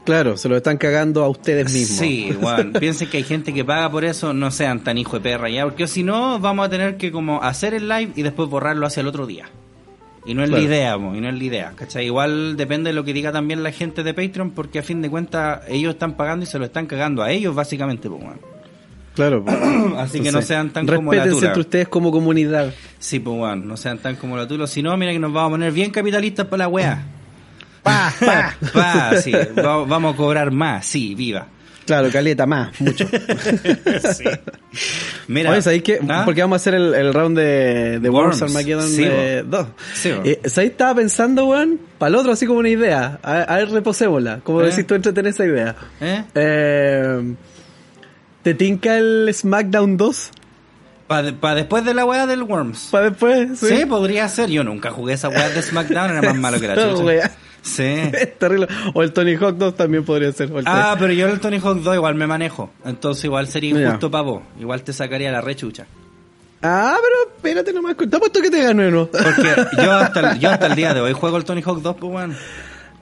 [0.06, 1.98] Claro, se lo están cagando a ustedes mismos.
[1.98, 5.22] Sí, bueno, piensen que hay gente que paga por eso, no sean tan hijo de
[5.22, 8.48] perra ya, porque si no vamos a tener que como hacer el live y después
[8.48, 9.46] borrarlo hacia el otro día.
[10.24, 10.62] Y no es Claro.
[10.62, 12.06] la idea, mo, y no es la idea, ¿cachai?
[12.06, 15.10] Igual depende de lo que diga también la gente de Patreon, porque a fin de
[15.10, 18.38] cuentas ellos están pagando y se lo están cagando a ellos básicamente, pues, bueno.
[19.14, 19.44] Claro.
[19.98, 21.46] Así que no sean tan como la tula.
[21.46, 22.74] entre ustedes como comunidad.
[22.98, 25.48] Sí, pues, bueno, no sean tan como la tulo, si no, mira que nos vamos
[25.48, 27.04] a poner bien capitalistas para la wea.
[27.86, 28.56] Pa, pa.
[28.72, 31.46] Pa, sí, va- vamos a cobrar más, sí, viva.
[31.86, 33.06] Claro, caleta más, mucho.
[34.12, 34.24] Sí.
[35.28, 36.00] Mira, Oye, ¿sabéis qué?
[36.08, 36.22] ¿Ah?
[36.24, 38.42] Porque vamos a hacer el, el round de, de Worms, Worms.
[38.56, 39.58] Armageddon Sí, eh, bo.
[39.58, 39.66] 2.
[39.94, 40.22] Sí, bo.
[40.24, 40.72] eh, ¿Sabéis?
[40.72, 43.20] Estaba pensando, weón, para el otro, así como una idea.
[43.22, 44.40] A, a ver, reposémosla.
[44.42, 44.66] Como ¿Eh?
[44.70, 45.76] decís tú, entretener esa idea.
[46.00, 46.24] ¿Eh?
[46.34, 47.34] Eh,
[48.42, 50.30] ¿Te tinca el SmackDown 2?
[51.06, 52.88] Para después de la weá del Worms.
[52.90, 53.60] ¿Para después?
[53.60, 53.86] Sí.
[53.88, 54.50] podría ser.
[54.50, 57.30] Yo nunca jugué esa weá de SmackDown, era más malo que la chucha.
[57.66, 57.96] Sí.
[58.38, 58.68] Terrible.
[58.94, 60.50] O el Tony Hawk 2 también podría ser.
[60.52, 61.00] o el Ah, 3.
[61.00, 62.70] pero yo en el Tony Hawk 2 igual me manejo.
[62.84, 64.42] Entonces igual sería injusto para vos.
[64.60, 65.86] Igual te sacaría la rechucha.
[66.62, 67.96] Ah, pero espérate nomás.
[67.96, 69.06] Te apuesto que te ganó, ¿no?
[69.06, 71.96] Porque yo hasta, el, yo hasta el día de hoy juego el Tony Hawk 2,
[71.98, 72.34] pues bueno.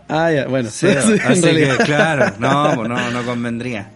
[0.09, 0.69] Ah, ya, bueno.
[0.71, 3.91] Sí, Sí, en así que, claro, no, pues no, no convendría.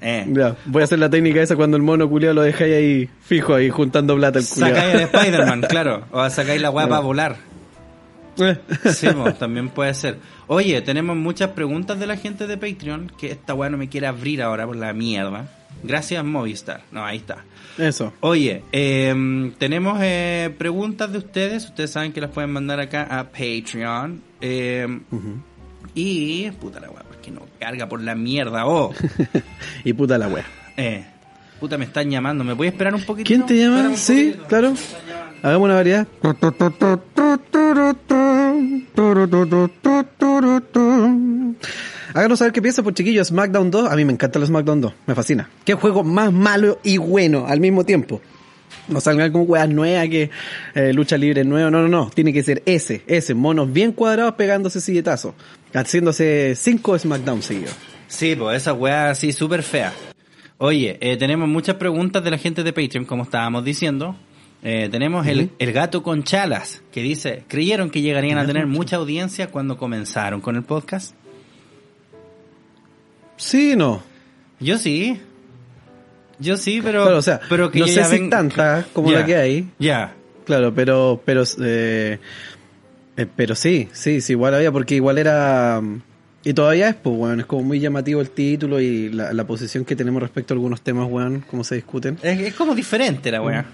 [0.00, 0.26] Eh.
[0.28, 3.54] Ya, voy a hacer la técnica esa cuando el mono culiado lo dejáis ahí fijo
[3.54, 4.74] ahí juntando plata el culiado.
[4.76, 6.04] Sacáis el Spider-Man, claro.
[6.12, 7.36] O sacáis la weá para volar.
[8.92, 10.18] Sí, po, también puede ser.
[10.46, 14.06] Oye, tenemos muchas preguntas de la gente de Patreon que esta weá no me quiere
[14.06, 15.48] abrir ahora por la mierda.
[15.82, 16.82] Gracias Movistar.
[16.90, 17.44] No, ahí está.
[17.78, 18.12] Eso.
[18.20, 21.66] Oye, eh, tenemos eh, preguntas de ustedes.
[21.66, 24.22] Ustedes saben que las pueden mandar acá a Patreon.
[24.40, 24.86] Eh,
[25.94, 28.66] Y, puta la weá, porque no carga por la mierda.
[28.66, 28.92] Oh,
[29.84, 30.44] y puta la wea.
[30.76, 31.04] eh,
[31.60, 32.44] puta, me están llamando.
[32.44, 33.26] ¿Me puedes esperar un poquito?
[33.26, 33.94] ¿Quién te llama?
[33.96, 34.74] Sí, claro.
[35.42, 36.06] Hagamos una variedad.
[42.14, 43.28] Háganos saber qué piensa por chiquillos.
[43.28, 43.90] SmackDown 2.
[43.90, 44.92] A mí me encanta el SmackDown 2.
[45.06, 45.50] Me fascina.
[45.64, 48.20] Qué juego más malo y bueno al mismo tiempo.
[48.88, 50.30] No salgan con weas nuevas que
[50.74, 51.70] eh, lucha libre nueva.
[51.70, 52.10] No, no, no.
[52.10, 53.02] Tiene que ser ese.
[53.06, 53.34] Ese.
[53.34, 55.34] Monos bien cuadrados pegándose silletazos.
[55.74, 57.74] Haciéndose cinco SmackDown seguidos.
[58.08, 59.92] Sí, pues esa weá así súper fea.
[60.58, 64.16] Oye, eh, tenemos muchas preguntas de la gente de Patreon, como estábamos diciendo.
[64.68, 68.96] Eh, tenemos el, el gato con chalas, que dice, ¿creyeron que llegarían a tener mucha
[68.96, 71.14] audiencia cuando comenzaron con el podcast?
[73.36, 74.02] Sí, no.
[74.58, 75.20] Yo sí.
[76.40, 77.02] Yo sí, pero...
[77.04, 79.68] Claro, o sea, pero que no sé si ven- tanta como la que hay.
[79.78, 80.14] Ya.
[80.44, 82.18] Claro, pero, pero, eh,
[83.16, 85.80] eh, pero sí, sí, sí, igual había, porque igual era,
[86.44, 89.84] y todavía es, pues, weón, es como muy llamativo el título y la, la posición
[89.84, 92.18] que tenemos respecto a algunos temas, weón, cómo se discuten.
[92.22, 93.64] Es, es como diferente la weá.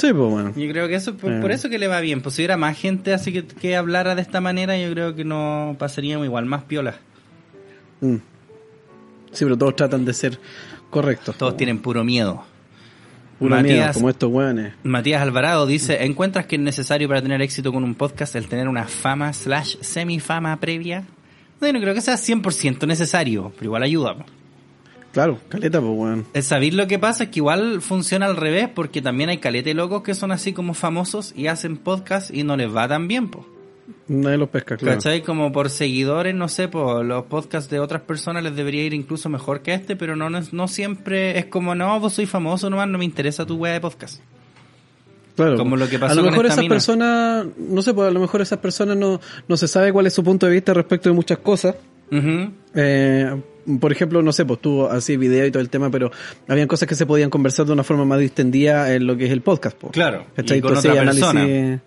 [0.00, 0.52] Sí, pues, bueno.
[0.56, 1.40] Yo creo que eso, por, Eh.
[1.40, 2.20] por eso que le va bien.
[2.22, 5.24] Pues si hubiera más gente así que, que hablara de esta manera, yo creo que
[5.24, 6.96] no pasaríamos igual más piola.
[8.00, 8.16] Mm.
[9.32, 10.38] Sí, pero todos tratan de ser
[10.90, 11.36] correctos.
[11.36, 12.44] Todos tienen puro miedo.
[13.38, 14.74] Puro miedo, Matías- como estos weones.
[14.82, 18.68] Matías Alvarado dice, ¿encuentras que es necesario para tener éxito con un podcast el tener
[18.68, 21.04] una fama slash semifama previa?
[21.60, 24.16] No creo que sea 100% necesario, pero igual ayuda.
[25.12, 26.26] Claro, caleta, pues, weón.
[26.32, 29.74] El saber lo que pasa es que igual funciona al revés, porque también hay calete
[29.74, 33.28] locos que son así como famosos y hacen podcast y no les va tan bien,
[33.28, 33.44] po.
[34.06, 34.96] Nadie los pesca, claro.
[34.96, 35.22] ¿Cachai?
[35.22, 39.28] Como por seguidores, no sé, por los podcasts de otras personas les debería ir incluso
[39.28, 42.88] mejor que este, pero no, no, no siempre es como, no, vos soy famoso nomás,
[42.88, 44.20] no me interesa tu wea de podcast.
[45.36, 45.56] Claro.
[45.56, 48.42] Como lo que pasó a lo mejor esas personas, no sé, pues a lo mejor
[48.42, 51.38] esas personas no, no se sabe cuál es su punto de vista respecto de muchas
[51.38, 51.76] cosas.
[52.74, 53.42] Eh,
[53.78, 56.10] por ejemplo, no sé, pues tú así video y todo el tema, pero
[56.48, 59.32] habían cosas que se podían conversar de una forma más distendida en lo que es
[59.32, 59.76] el podcast.
[59.76, 59.90] po.
[59.90, 60.58] Claro, ¿Cachai?
[60.58, 61.80] y con Tú hacías otra análisis-.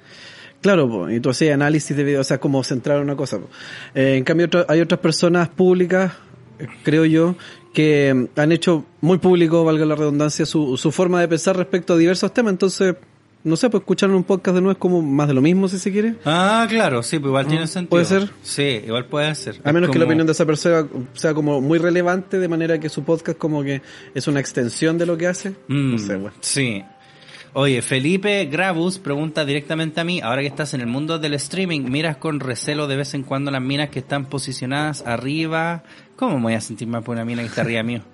[0.61, 3.39] Claro, po, y tú hacías análisis de video, o sea, como centrar una cosa.
[3.39, 3.49] po.
[3.93, 6.13] Eh, en cambio, hay otras personas públicas,
[6.83, 7.35] creo yo,
[7.73, 11.93] que mm, han hecho muy público, valga la redundancia, su, su forma de pensar respecto
[11.93, 12.51] a diversos temas.
[12.53, 12.95] Entonces,
[13.43, 15.77] no sé, pues escuchar un podcast de nuevo es como más de lo mismo, si
[15.79, 16.15] se quiere.
[16.25, 17.89] Ah, claro, sí, pues igual tiene sentido.
[17.89, 18.29] ¿puede ser?
[18.41, 19.59] Sí, igual puede ser.
[19.63, 22.89] A menos que la opinión de esa persona sea como muy relevante, de manera que
[22.89, 23.81] su podcast como que
[24.13, 25.49] es una extensión de lo que hace.
[25.67, 26.33] Mm, No sé, güey.
[26.39, 26.83] Sí.
[27.55, 31.81] Oye, Felipe Gravus pregunta directamente a mí, ahora que estás en el mundo del streaming,
[31.81, 35.83] ¿miras con recelo de vez en cuando las minas que están posicionadas arriba?
[36.15, 38.01] ¿Cómo me voy a sentir más por una mina que está arriba mío?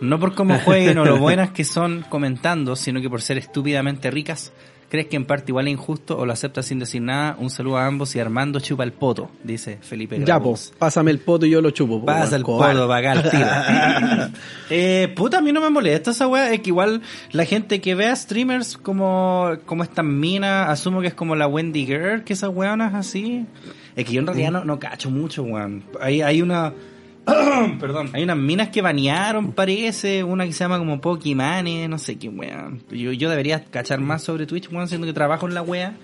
[0.00, 4.10] No por cómo jueguen o lo buenas que son comentando, sino que por ser estúpidamente
[4.10, 4.52] ricas.
[4.90, 7.36] ¿Crees que en parte igual es injusto o lo aceptas sin decir nada?
[7.38, 11.20] Un saludo a ambos y Armando chupa el poto, dice Felipe Ya, pues, pásame el
[11.20, 12.00] poto y yo lo chupo.
[12.00, 14.32] po, Pasa el podo para acá tiro.
[14.70, 16.52] eh, puta, a mí no me molesta esa weá.
[16.52, 21.14] Es que igual la gente que vea streamers como, como esta mina, asumo que es
[21.14, 23.46] como la Wendy Girl, que esas weonas así.
[23.94, 25.84] Es que yo en realidad no, no cacho mucho, weón.
[26.00, 26.72] Hay, hay una.
[27.80, 30.24] Perdón, hay unas minas que banearon, parece.
[30.24, 32.82] Una que se llama como Pokimane, no sé qué weón.
[32.90, 35.94] Yo, yo debería cachar más sobre Twitch, weón, siendo que trabajo en la wea.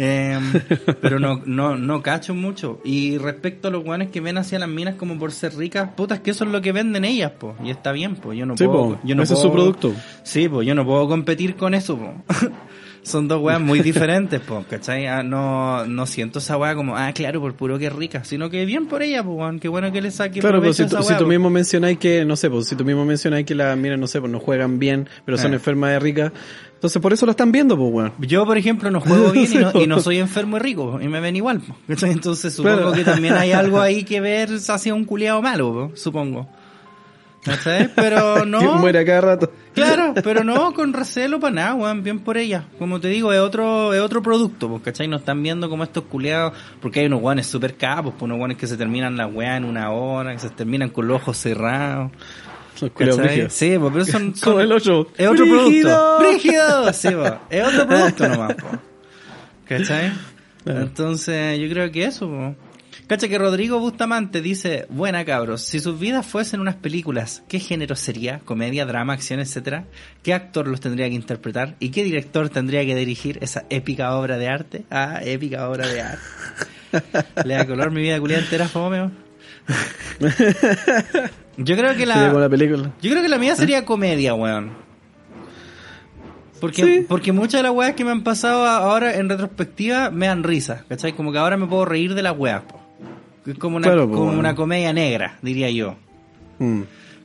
[0.00, 0.38] Eh,
[1.00, 2.80] pero no, no, no cacho mucho.
[2.84, 6.20] Y respecto a los guanes que ven hacia las minas como por ser ricas, putas
[6.20, 7.56] que eso es lo que venden ellas, po.
[7.64, 8.32] Y está bien, po.
[8.32, 8.90] Yo no Sí, puedo.
[8.94, 9.92] po, yo no ese es su producto.
[10.22, 12.12] Sí, pues yo no puedo competir con eso, po.
[13.08, 15.06] Son dos weas muy diferentes, po, ¿cachai?
[15.06, 18.50] Ah, no, no siento esa wea como, ah, claro, por puro que es rica, sino
[18.50, 21.24] que bien por ella, pues, qué bueno que le saque Claro, pues si tú, si
[21.24, 24.20] mismo mencionáis que, no sé, pues si tú mismo mencionáis que las minas, no sé,
[24.20, 25.54] pues no juegan bien, pero son Eh.
[25.54, 26.32] enfermas de ricas,
[26.74, 28.12] entonces por eso lo están viendo, pues, weón.
[28.18, 31.08] Yo, por ejemplo, no juego bien y no, y no soy enfermo y rico, y
[31.08, 31.60] me ven igual.
[31.60, 32.10] po, ¿cachai?
[32.12, 32.92] Entonces supongo Claro.
[32.92, 36.46] que también hay algo ahí que ver hacia un culiado malo, po, supongo.
[37.44, 37.88] ¿Cachai?
[37.94, 38.74] Pero no.
[38.76, 39.52] muere cada rato.
[39.74, 42.64] Claro, pero no con recelo para nada, weón, bien por ella.
[42.78, 45.06] Como te digo, es otro, es otro producto, pues, ¿cachai?
[45.08, 48.56] Nos están viendo como estos culiados, porque hay unos guanes super capos, pues, unos guanes
[48.56, 52.10] que se terminan la weá en una hora, que se terminan con los ojos cerrados.
[52.74, 52.90] Son.
[53.50, 55.06] Sí, pues, pero son, son- Como el ocho.
[55.16, 56.16] es otro ¡Brígido!
[56.18, 56.18] producto.
[56.18, 56.92] ¡Brígido!
[56.92, 58.68] Sí, pues, es otro producto nomás, po.
[59.66, 60.12] ¿Cachai?
[60.66, 62.54] Entonces, yo creo que eso, po.
[63.08, 67.96] Cacha que Rodrigo Bustamante dice, buena cabros, si sus vidas fuesen unas películas, ¿qué género
[67.96, 68.40] sería?
[68.40, 69.86] ¿Comedia, drama, acción, etcétera?
[70.22, 71.74] ¿Qué actor los tendría que interpretar?
[71.80, 74.84] ¿Y qué director tendría que dirigir esa épica obra de arte?
[74.90, 76.22] Ah, épica obra de arte.
[77.46, 79.10] Le da color mi vida culiada entera, fomeo.
[81.56, 82.30] Yo creo que la...
[82.32, 82.92] la película.
[83.00, 84.72] Yo creo que la mía sería comedia, weón.
[86.60, 87.06] Porque, Sí.
[87.08, 90.84] porque muchas de las weas que me han pasado ahora en retrospectiva me dan risa,
[90.88, 91.12] ¿cachai?
[91.14, 92.77] Como que ahora me puedo reír de las weas, po.
[93.48, 94.38] Es como una, Claro, como bueno.
[94.38, 95.96] una comedia negra, diría yo.
[96.58, 96.82] Mm.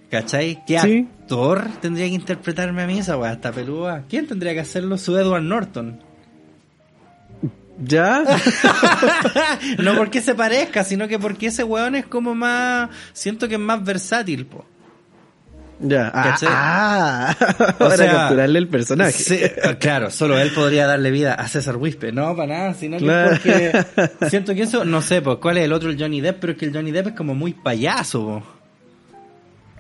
[0.10, 0.64] ¿Cachai?
[0.66, 1.08] ¿Qué Sí.
[1.22, 3.34] actor tendría que interpretarme a mí esa wea?
[3.34, 4.04] Esta peluda.
[4.08, 4.98] ¿Quién tendría que hacerlo?
[4.98, 6.00] Su Edward Norton.
[7.84, 8.24] ¿Ya?
[9.80, 12.90] no porque se parezca, sino que porque ese weón es como más...
[13.14, 14.66] Siento que es más versátil, po.
[15.84, 16.12] Ya.
[16.14, 17.36] Ah, ah.
[17.74, 19.12] O Para sea, capturarle el personaje.
[19.12, 19.40] Sí,
[19.80, 22.12] claro, solo él podría darle vida a César Wispe.
[22.12, 23.30] No, para nada, sino que Claro.
[23.32, 23.86] porque
[24.30, 26.60] siento que eso, no sé, pues cuál es el otro, el Johnny Depp, pero es
[26.60, 28.42] que el Johnny Depp es como muy payaso.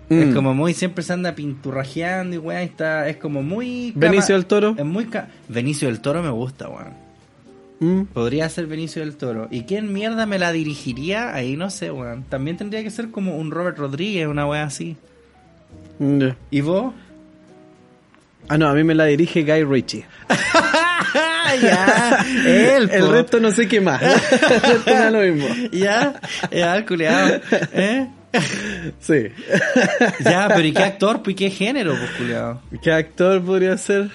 [0.10, 0.34] Es Mm.
[0.34, 3.94] como muy, siempre se anda pinturrajeando y weá, está, es como muy...
[3.96, 4.76] Benicio del Toro.
[4.78, 5.08] Es muy...
[5.48, 6.94] Benicio del Toro me gusta, weón.
[7.80, 8.06] Mm.
[8.14, 9.48] Podría ser Benicio del Toro.
[9.50, 11.34] ¿Y quién mierda me la dirigiría?
[11.34, 12.24] Ahí no sé, weón.
[12.24, 14.98] También tendría que ser como un Robert Rodríguez, una weá así.
[16.52, 16.94] ¿Y vos?
[18.50, 20.06] Ah, no, a mí me la dirige Guy Ritchie.
[21.62, 24.02] ya, él, El resto no sé qué más.
[24.02, 25.48] El resto da lo mismo.
[25.72, 26.20] Ya,
[26.52, 27.40] ya, el culiado.
[27.74, 28.08] ¿Eh?
[29.00, 29.28] Sí.
[30.24, 31.22] Ya, pero ¿y qué actor?
[31.22, 32.62] Pues, ¿y qué género, pues, culiado?
[32.82, 34.10] ¿Qué actor podría ser?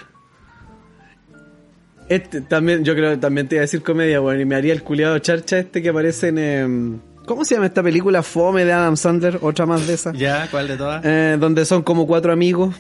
[2.09, 4.73] Este también, yo creo que también te iba a decir comedia, bueno, y me haría
[4.73, 6.39] el culiado charcha este que aparece en.
[6.39, 8.23] em, ¿Cómo se llama esta película?
[8.25, 10.17] Fome de Adam Sandler, otra más de esas.
[10.19, 11.05] Ya, ¿cuál de todas?
[11.05, 12.75] Eh, donde son como cuatro amigos.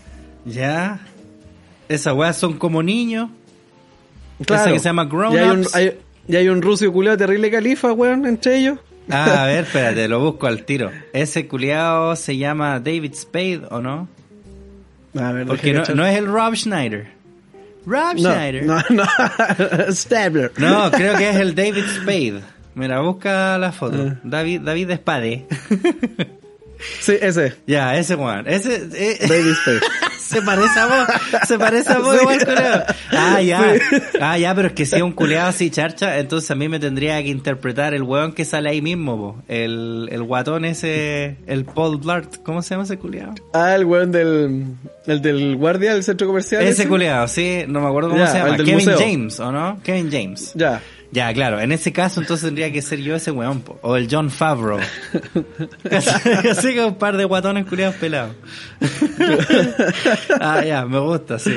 [0.45, 0.99] Ya.
[1.89, 3.31] Esas weas son como niños.
[4.45, 4.63] Claro.
[4.65, 5.75] Esa que se llama Grown y hay un, Ups.
[5.75, 8.79] hay, y hay un ruso culiado terrible califa, weón, entre ellos.
[9.11, 10.91] Ah, a ver, espérate, lo busco al tiro.
[11.13, 14.09] Ese culiado se llama David Spade, ¿o no?
[15.19, 17.09] A ver, Porque no es el Rob Schneider.
[17.87, 18.65] Rob No, Schneider.
[18.67, 19.05] no, no.
[19.93, 20.53] Stabler.
[20.59, 22.41] No, creo que es el David Spade.
[22.79, 24.07] Mira, busca la foto.
[24.11, 24.21] Ah.
[24.23, 25.47] David, David Spade.
[27.01, 27.57] Sí, ese.
[27.67, 28.47] ya, ese Juan.
[28.47, 29.81] Ese, eh, Baby Spade.
[30.21, 31.09] se parece a vos.
[31.49, 32.21] Se parece a vos Sí.
[32.23, 32.83] igual, culiao.
[33.11, 33.75] Ah, ya.
[33.75, 33.97] Sí.
[34.21, 36.79] Ah, ya, pero es que si es un culeado así, charcha, entonces a mí me
[36.79, 39.43] tendría que interpretar el weón que sale ahí mismo, po.
[39.49, 42.37] El, el guatón ese, el Paul Blart.
[42.45, 43.35] ¿Cómo se llama ese culeado?
[43.55, 44.67] Ah, el weón del,
[45.07, 46.63] el del guardia del centro comercial.
[46.63, 48.57] Ese culeado, sí, no me acuerdo cómo se llama.
[48.57, 48.99] Kevin museo.
[49.01, 49.81] James, ¿o no?
[49.83, 50.53] Kevin James.
[50.55, 50.81] Ya.
[51.11, 53.79] Ya, claro, en ese caso entonces tendría que ser yo ese weón, po.
[53.83, 54.79] o el John Favreau.
[55.91, 58.37] Así que un par de guatones culiados pelados.
[60.41, 61.57] ah, ya, me gusta, sí.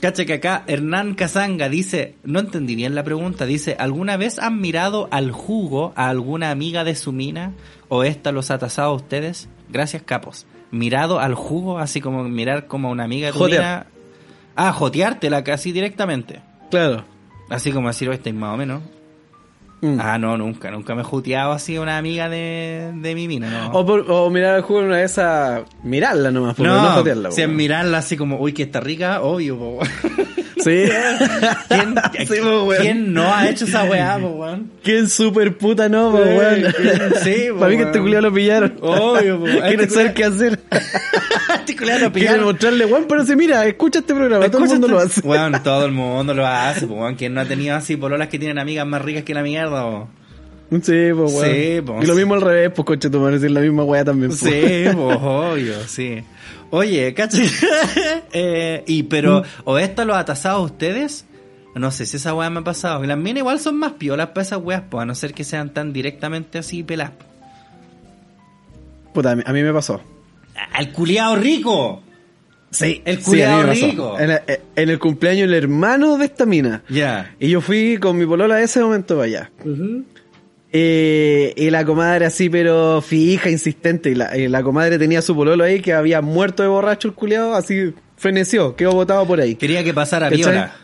[0.00, 4.58] Cacha que acá Hernán Casanga dice, no entendí bien la pregunta, dice, ¿alguna vez han
[4.58, 7.52] mirado al jugo a alguna amiga de su mina
[7.90, 9.50] o esta los ha tasado a ustedes?
[9.68, 10.46] Gracias, capos.
[10.70, 13.60] Mirado al jugo, así como mirar como una amiga de tu Jotear.
[13.62, 13.86] mina.
[14.56, 16.40] Ah, joteártela casi directamente.
[16.70, 17.04] Claro.
[17.50, 18.80] Así como decir, "Oh, estáis más o menos.
[19.82, 19.98] Mm.
[19.98, 23.48] Ah, no, nunca, nunca me he juteado así a una amiga de, de mi mina,
[23.50, 23.70] no.
[23.72, 27.30] O, por- o mirar el juego una de esas, mirarla nomás, porque no, no, jotearla.
[27.30, 29.78] si es mirarla así como, uy, que está rica, obvio, po.
[30.62, 30.84] Sí.
[31.68, 31.94] ¿Quién,
[32.28, 32.68] Sí, po.
[32.78, 34.70] ¿Quién no ha hecho esa weá, po, weón?
[34.82, 36.72] ¿Quién super puta no, po, Sí, weón?
[37.24, 38.69] sí, po, Para mí que este culiado lo pillaron.
[38.80, 39.46] Obvio.
[39.46, 40.60] Este Quieren saber qué hacer.
[41.60, 41.76] Este
[42.12, 45.20] Quieren mostrarle, weón, pero si mira, escucha este programa, todo el mundo lo hace.
[45.20, 47.14] Weón, todo el mundo lo hace, po, weón.
[47.14, 50.08] ¿Quién no ha tenido así pololas que tienen amigas más ricas que la mierda, po?
[50.70, 51.44] Sí, pues, weón.
[51.44, 51.82] Sí.
[52.02, 54.30] Y lo mismo al revés, pues, coche tu madre, es la misma weá también.
[54.30, 54.36] po.
[54.36, 56.22] Sí, pues, obvio, sí.
[56.70, 57.44] Oye, caché.
[58.32, 61.26] eh, y pero, ¿o esto lo ha tasado a ustedes?
[61.74, 63.02] No sé si esa weá me ha pasado.
[63.04, 65.44] Y las minas igual son más piolas para esas weas, pues, a no ser que
[65.44, 67.14] sean tan directamente así peladas.
[69.12, 70.00] Puta, a mí, a mí me pasó.
[70.72, 72.02] ¡Al culiao rico!
[72.70, 73.72] Sí, El sí, pasó.
[73.72, 74.18] rico.
[74.20, 74.40] En, el-
[74.76, 76.82] en el cumpleaños del hermano de esta mina.
[76.88, 77.34] Ya.
[77.40, 79.50] Y yo fui con mi polola a ese momento para allá.
[80.72, 84.10] Eh, y la comadre así, pero fija, insistente.
[84.10, 87.14] Y la, y la comadre tenía su pololo ahí que había muerto de borracho el
[87.14, 89.56] culiado, así feneció, quedó botado por ahí.
[89.56, 90.76] Quería que pasara viola.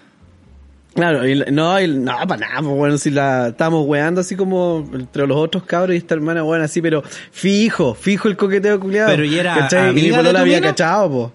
[0.96, 4.34] Claro, y la- no, y- no, para nada, pues bueno, si la estábamos weando así
[4.34, 8.80] como entre los otros cabros y esta hermana weón así, pero fijo, fijo el coqueteo
[8.80, 9.10] culiado.
[9.10, 9.90] Pero, ¿y era ¿cachai?
[9.90, 10.68] Y mi amiga de tu había mina?
[10.68, 11.32] cachado, po.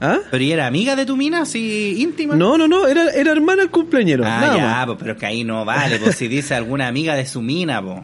[0.00, 0.18] ¿Ah?
[0.32, 2.34] Pero ¿y era amiga de tu mina, así íntima?
[2.34, 4.24] No, no, no, era, era hermana el cumpleañero.
[4.26, 7.24] Ah, nada ya, pues, pero que ahí no vale, pues si dice alguna amiga de
[7.26, 8.00] su mina, pues.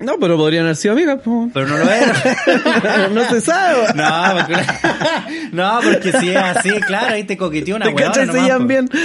[0.00, 1.20] No, pero podrían haber sido amigas.
[1.24, 1.50] po.
[1.52, 3.08] Pero no lo era.
[3.12, 3.92] no se sabe.
[3.94, 4.62] No, porque,
[5.52, 8.26] no, porque si es así, claro, ahí te coqueteó una ¿Te cachai?
[8.26, 8.88] Se nomás, bien.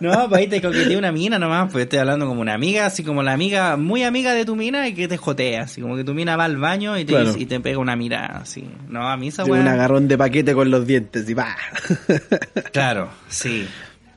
[0.00, 3.02] No, pues ahí te coqueteó una mina nomás, pues estoy hablando como una amiga, así
[3.02, 6.04] como la amiga, muy amiga de tu mina y que te jotea, así como que
[6.04, 7.34] tu mina va al baño y te, Claro.
[7.36, 8.68] y te pega una mirada, así.
[8.88, 11.56] No, a mí esa weá- un agarrón de paquete con los dientes y va.
[12.72, 13.66] Claro, sí.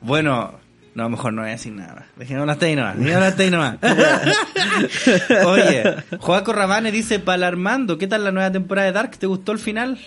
[0.00, 0.54] Bueno,
[0.94, 2.06] no, mejor no voy a decir nada.
[2.16, 2.98] Dejémoslo hasta ahí nomás.
[2.98, 3.78] Dejémoslo hasta ahí nomás.
[5.46, 9.16] Oye, Joaco Rabane dice, para Armando, ¿qué tal la nueva temporada de Dark?
[9.18, 9.98] ¿Te gustó el final?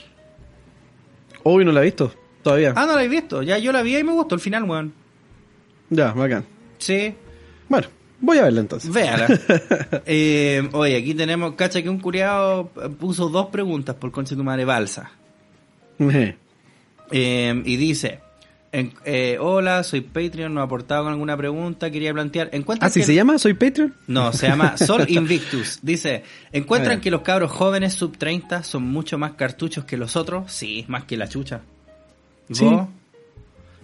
[1.43, 2.13] Uy, no la he visto.
[2.43, 2.73] Todavía.
[2.75, 3.43] Ah, no la he visto.
[3.43, 4.93] Ya yo la vi y me gustó el final, weón.
[5.89, 6.45] Ya, bacán.
[6.77, 7.15] Sí,
[7.69, 7.87] Bueno,
[8.21, 8.91] voy a verla entonces.
[8.91, 9.27] véala.
[10.05, 12.67] Eh, oye, aquí tenemos, cacha que un curiado
[12.99, 15.11] puso dos preguntas por concha de tu madre balsa.
[15.97, 16.37] Meh.
[17.11, 18.19] Eh, y dice,
[18.71, 22.99] en- eh, hola, soy Patreon, no he aportado con alguna pregunta, quería plantear, ¿encuentran ¿Así
[23.01, 23.37] que- se llama?
[23.39, 23.93] ¿Soy Patreon?
[24.07, 25.79] No, se llama Sol Invictus.
[25.81, 27.01] Dice, ¿encuentran Ah.
[27.01, 30.51] que los cabros jóvenes sub 30 son mucho más cartuchos que los otros?
[30.51, 31.61] Sí, más que la chucha.
[32.51, 32.65] Sí.
[32.65, 32.87] ¿Vos?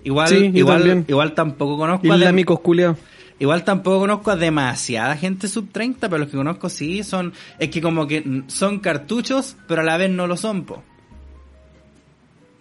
[0.05, 2.97] Igual, Sí, igual, igual tampoco conozco Islámicos culiados.
[3.39, 7.69] Igual tampoco conozco a demasiada gente sub 30, pero los que conozco sí son, es
[7.69, 10.83] que como que son cartuchos, pero a la vez no lo son, po.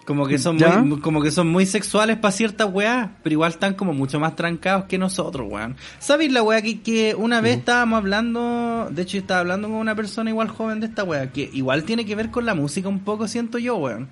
[0.05, 0.79] Como que son ¿Ya?
[0.79, 4.35] muy, como que son muy sexuales para ciertas weas, pero igual están como mucho más
[4.35, 5.77] trancados que nosotros, weón.
[6.01, 9.77] ¿Sabéis la wea que, que una vez estábamos hablando, de hecho yo estaba hablando con
[9.77, 12.89] una persona igual joven de esta wea, que igual tiene que ver con la música
[12.89, 14.09] un poco, siento yo, weón.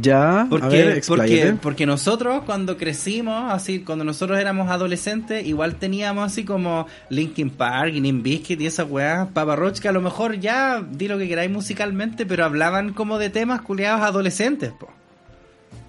[0.00, 5.74] Ya, Porque, a ver, porque, porque nosotros cuando crecimos, así cuando nosotros éramos adolescentes, igual
[5.74, 10.00] teníamos así como Linkin Park, Limp Bizkit y esas weas, Papa Roach, que a lo
[10.00, 14.88] mejor ya di lo que queráis musicalmente, pero hablaban como de temas culiados adolescentes, po.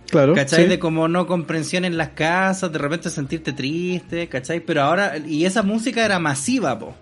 [0.10, 0.34] Claro.
[0.34, 0.64] ¿Cachai?
[0.64, 0.70] sí.
[0.70, 4.60] De como no comprensión en las casas, de repente sentirte triste, ¿cachai?
[4.60, 6.96] Pero ahora, y esa música era masiva, po.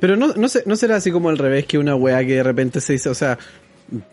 [0.00, 2.42] Pero no, no, sé, no será así como al revés que una weá que de
[2.42, 3.38] repente se dice, o sea,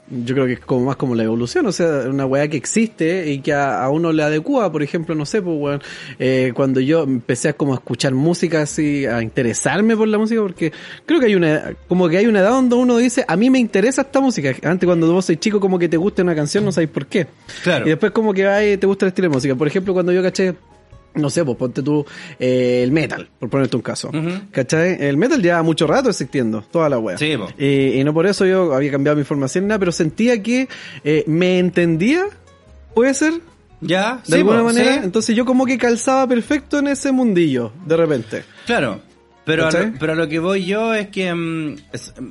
[0.09, 3.29] yo creo que es como más como la evolución, o sea, una weá que existe
[3.31, 5.81] y que a, a uno le adecua, por ejemplo, no sé, pues weón,
[6.19, 10.41] eh, cuando yo empecé a como a escuchar música así, a interesarme por la música,
[10.41, 10.71] porque
[11.05, 13.59] creo que hay una, como que hay una edad donde uno dice, a mí me
[13.59, 16.71] interesa esta música, antes cuando vos sois chico como que te gusta una canción, no
[16.71, 17.27] sabéis por qué.
[17.63, 17.85] Claro.
[17.85, 20.21] Y después como que ay, te gusta el estilo de música, por ejemplo, cuando yo
[20.21, 20.55] caché
[21.15, 22.05] no sé, pues ponte tú
[22.39, 24.09] eh, el metal, por ponerte un caso.
[24.09, 24.41] Ujú.
[24.51, 24.97] ¿Cachai?
[24.99, 27.17] El metal lleva mucho rato existiendo, toda la wea.
[27.17, 27.35] Sí.
[27.57, 30.67] Y, no por eso yo había cambiado mi formación ni nada, pero sentía que
[31.03, 32.25] eh, me entendía,
[32.93, 33.41] puede ser, de
[33.81, 34.19] ¿Ya?
[34.23, 34.93] Sí, alguna po, manera.
[34.93, 34.99] sí.
[35.03, 38.43] Entonces yo como que calzaba perfecto en ese mundillo, de repente.
[38.65, 39.01] Claro,
[39.43, 41.29] pero a, lo, pero a lo que voy yo es que
[41.91, 42.25] es, mm,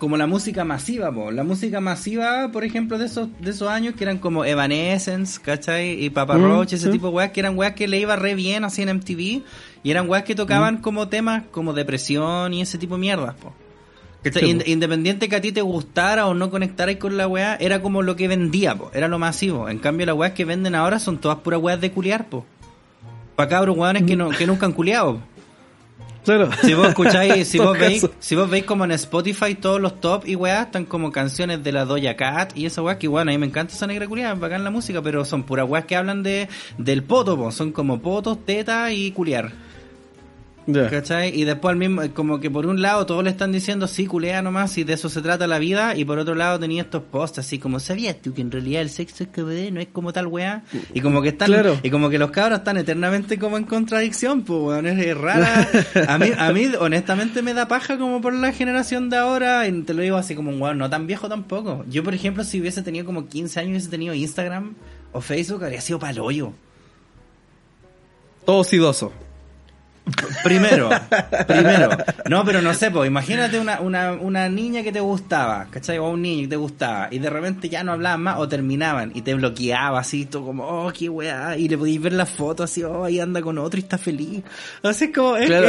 [0.00, 1.30] como la música masiva, po.
[1.30, 6.02] la música masiva, por ejemplo, de esos de esos años que eran como Evanescence, ¿cachai?
[6.04, 6.90] Y Papa Mm, Roach, ese sí.
[6.92, 9.42] tipo de weas, que eran weas que le iba re bien así en MTV,
[9.84, 10.80] y eran weas que tocaban Mm.
[10.80, 13.52] como temas como depresión y ese tipo de mierdas, po.
[14.66, 18.16] Independiente que a ti te gustara o no conectarais con la wea, era como lo
[18.16, 18.90] que vendía, po.
[18.92, 19.68] era lo masivo.
[19.68, 22.44] En cambio, las weas que venden ahora son todas puras weas de culiar, po.
[23.36, 25.14] Pa' cabros weones que, no, que nunca han culiado.
[25.14, 25.20] po.
[26.24, 26.50] Claro.
[26.62, 30.26] Si vos escucháis, si vos veis, si vos veis como en Spotify todos los top
[30.26, 33.32] y weá, están como canciones de la Doja Cat y esa weá que bueno, a
[33.32, 36.22] mí me encanta esa negra culiada, bacán la música, pero son puras weas que hablan
[36.22, 36.48] de
[36.78, 37.50] del poto, po.
[37.50, 39.69] son como potos, teta y culiar.
[40.72, 41.38] ¿Cachai?
[41.38, 44.42] Y después al mismo, como que por un lado todos le están diciendo sí, culea
[44.42, 47.38] nomás, y de eso se trata la vida, y por otro lado tenía estos posts
[47.40, 50.26] así como, ¿sabías tú que en realidad el sexo es que no es como tal
[50.26, 50.62] weá?
[50.94, 51.78] Y como que están, Claro.
[51.82, 55.68] y como que los cabros están eternamente como en contradicción, pues weón, es, es rara.
[56.08, 59.82] A mí, a mí honestamente me da paja como por la generación de ahora, y
[59.82, 61.84] te lo digo así como un weón, no tan viejo tampoco.
[61.88, 64.74] Yo por ejemplo si hubiese tenido como 15 años y hubiese tenido Instagram
[65.12, 66.52] o Facebook, habría sido paloyo.
[68.44, 69.12] Todo sidoso.
[70.44, 70.90] Primero,
[71.46, 71.90] primero.
[72.28, 75.98] No, pero no sé, pues imagínate una, una, una niña que te gustaba, ¿cachai?
[75.98, 79.12] O un niño que te gustaba, y de repente ya no hablaban más o terminaban
[79.14, 82.62] y te bloqueaba así, todo como, oh, qué weá, y le podías ver la foto
[82.64, 84.42] así, oh, ahí anda con otro y está feliz.
[84.82, 85.68] Así es como, es, Claro.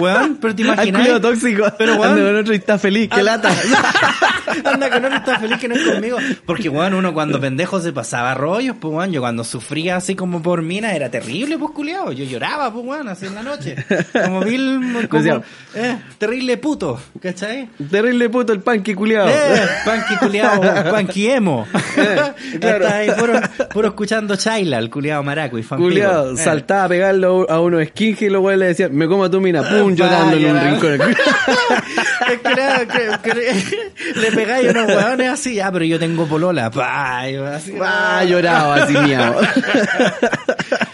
[0.00, 1.20] weón, pero te imaginas.
[1.20, 1.64] tóxico.
[1.78, 3.50] Pero, weón, Anda con otro y está feliz, qué lata.
[4.64, 6.18] Anda con otro y está feliz que no es conmigo.
[6.46, 9.12] Porque, weón, uno cuando pendejo se pasaba rollos, pues, weón.
[9.12, 12.12] Yo cuando sufría así como por mina era terrible, pues, culiado.
[12.12, 13.76] Yo lloraba, pues, weón, así la noche.
[14.12, 15.42] Como vil, como, Decía-
[15.74, 17.68] eh, terrible puto, ¿cachai?
[17.90, 19.28] Terrible puto el panqui culiao.
[19.28, 20.60] Eh, panqui culiao,
[20.90, 21.66] panqui emo.
[21.98, 22.84] Eh, claro.
[22.84, 23.40] Está ahí puro,
[23.72, 26.32] puro escuchando Chaila, el culiado maraco y Culiao.
[26.32, 26.36] Eh.
[26.36, 29.62] saltaba a pegarlo a unos skinhead y güeyes le decían, me como a tu mina,
[29.62, 31.10] pum, yo Vaya, dándole un rincón.
[32.30, 36.70] Es que era- que- que- le pegáis unos hueones así, ah, pero yo tengo polola,
[36.70, 37.20] pa,
[37.54, 39.34] así, Ah, lloraba así miau.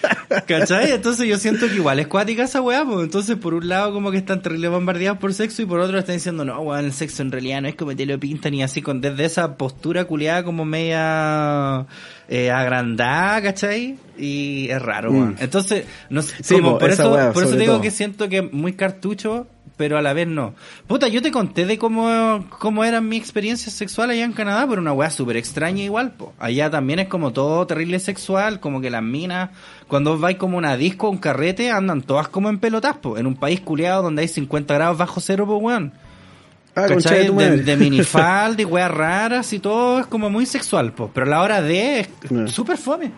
[0.46, 0.92] ¿Cachai?
[0.92, 3.04] Entonces yo siento que igual es cuática esa weá, pues.
[3.04, 6.16] Entonces, por un lado, como que están terrible bombardeados por sexo, y por otro están
[6.16, 8.82] diciendo, no, weón, el sexo en realidad no es como te lo pintan, y así
[8.82, 11.86] con desde esa postura culiada como media
[12.28, 13.96] eh, agrandada, ¿cachai?
[14.18, 15.16] Y es raro, Mm.
[15.16, 15.36] weón.
[15.40, 17.82] Entonces, no sé, Sí, como po, por eso, weá, por eso digo todo.
[17.82, 19.46] que siento que muy cartucho,
[19.76, 20.54] pero a la vez no.
[20.86, 24.80] Puta, yo te conté de cómo, cómo era mi experiencia sexual allá en Canadá, pero
[24.80, 26.32] una weá súper extraña igual, po.
[26.38, 29.50] Allá también es como todo terrible sexual, como que las minas,
[29.88, 33.18] cuando vais como una disco, un carrete, andan todas como en pelotas, po.
[33.18, 35.92] En un país culiado donde hay 50 grados bajo cero, po, weón.
[36.76, 37.56] Ah, de De, madre.
[37.58, 41.10] de minifalda y weas raras y todo es como muy sexual, po.
[41.14, 42.48] Pero a la hora de es No.
[42.48, 43.12] súper fome.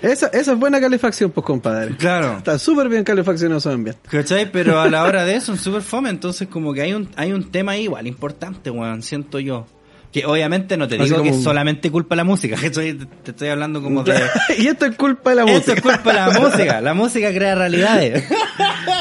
[0.00, 1.96] Esa, esa es buena calefacción, pues, compadre.
[1.96, 2.38] Claro.
[2.38, 4.00] Está súper bien calefaccionado su ambiente.
[4.08, 4.50] ¿Cachai?
[4.50, 6.10] Pero a la hora de eso, es súper fome.
[6.10, 9.66] Entonces, como que hay un, hay un tema ahí igual importante, weón, siento yo.
[10.12, 12.56] Que obviamente no te Así digo que es solamente culpa de la música.
[12.60, 12.94] ¿cachai?
[12.94, 14.18] Te estoy hablando como de.
[14.58, 15.72] y esto es culpa de la Esto música.
[15.74, 16.80] es culpa de la música.
[16.80, 18.24] La música crea realidades.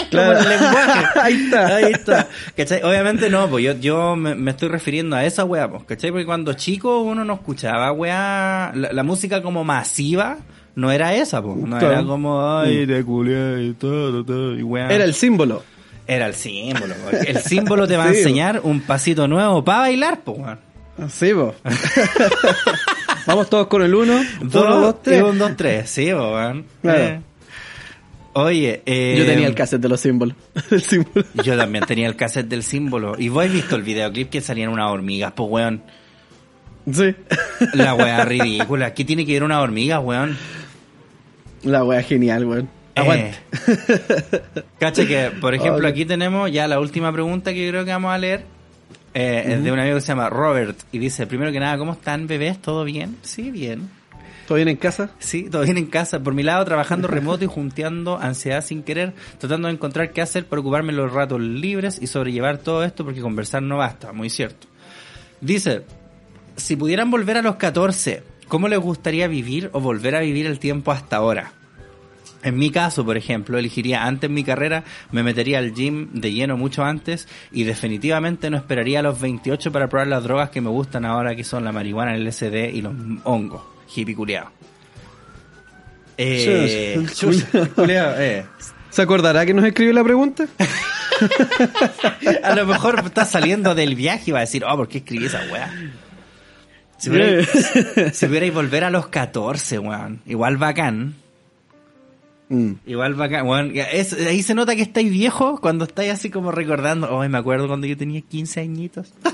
[0.09, 0.37] Claro.
[0.37, 1.19] Como el lenguaje.
[1.21, 1.75] Ahí está.
[1.75, 2.27] Ahí está.
[2.55, 2.83] ¿Cachai?
[2.83, 6.11] Obviamente no, pues yo, yo me, me estoy refiriendo a esa weá, pues, ¿cachai?
[6.11, 10.37] Porque cuando chico uno no escuchaba weá, la, la música como masiva
[10.75, 11.57] no era esa, pues.
[11.57, 14.89] No era como, ay, de culiá y todo, todo, y weá.
[14.89, 15.63] Era el símbolo.
[16.05, 16.93] Era el símbolo.
[17.25, 20.66] El símbolo te va a enseñar un pasito nuevo para bailar, pues, weón.
[21.09, 21.53] Sí, po.
[23.27, 24.21] Vamos todos con el uno.
[24.41, 25.19] Dos, Uno, dos, tres.
[25.19, 26.65] y un, dos, tres, sí, po, weón.
[26.81, 27.03] Claro.
[27.03, 27.21] Eh.
[28.33, 30.35] Oye, eh, Yo tenía el cassette de los símbolos.
[30.71, 31.25] el símbolo.
[31.43, 33.15] Yo también tenía el cassette del símbolo.
[33.17, 35.81] Y vos has visto el videoclip que salían unas hormigas, pues, weón.
[36.91, 37.15] Sí.
[37.73, 38.93] La weá ridícula.
[38.93, 40.37] ¿Qué tiene que ver una hormiga, weón?
[41.63, 42.69] La wea genial, weón.
[42.95, 43.33] Aguante.
[44.79, 48.11] Eh, que, por ejemplo, aquí tenemos ya la última pregunta que yo creo que vamos
[48.11, 48.45] a leer.
[49.19, 50.77] Eh, Es de un amigo que se llama Robert.
[50.91, 52.61] Y dice, primero que nada, ¿cómo están, bebés?
[52.61, 53.17] ¿Todo bien?
[53.23, 53.89] Sí, bien.
[54.47, 55.09] ¿Todo bien en casa?
[55.17, 56.19] Sí, todo bien en casa.
[56.21, 60.45] Por mi lado, trabajando remoto y junteando ansiedad sin querer, tratando de encontrar qué hacer
[60.45, 64.67] para ocuparme los ratos libres y sobrellevar todo esto porque conversar no basta, muy cierto.
[65.41, 65.81] Dice,
[66.55, 70.59] si pudieran volver a los 14, ¿cómo les gustaría vivir o volver a vivir el
[70.59, 71.51] tiempo hasta ahora?
[72.47, 76.55] En mi caso, por ejemplo, elegiría antes mi carrera, me metería al gym de lleno
[76.55, 80.69] mucho antes y definitivamente no esperaría a los 28 para probar las drogas que me
[80.69, 82.93] gustan ahora, que son la marihuana, el LSD y los
[83.25, 84.49] hongos, hippie culiao.
[86.17, 87.05] Eh,
[87.75, 88.45] culiao, eh.
[88.91, 90.47] ¿Se acordará que nos escribió la pregunta?
[92.43, 95.25] A lo mejor está saliendo del viaje y va a decir, oh, ¿por qué escribí
[95.25, 95.69] esa weá?
[96.97, 97.49] Si pudierais,
[98.13, 100.21] si pudierais volver a los 14, weón.
[100.25, 101.26] Igual bacán.
[102.49, 102.71] Mm.
[102.85, 103.45] Igual bacán.
[103.75, 107.07] Es- ahí se nota que estáis viejos cuando estáis así como recordando.
[107.09, 109.13] Oh, me acuerdo cuando yo tenía 15 añitos.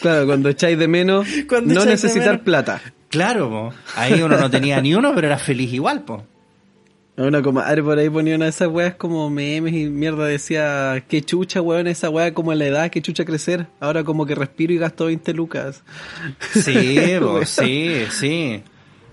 [0.00, 2.42] Claro, cuando echáis de menos Cuando no necesitar menos.
[2.42, 2.80] plata.
[3.08, 3.72] Claro, po.
[3.94, 6.24] Ahí uno no tenía ni uno, pero era feliz igual, po.
[7.16, 11.20] Una comadre por ahí ponía una de esas weas como memes y mierda decía, qué
[11.22, 13.66] chucha weón, esa wea como la edad, qué chucha crecer.
[13.78, 15.82] Ahora como que respiro y gasto 20 lucas.
[16.52, 18.62] Sí, po, sí, sí.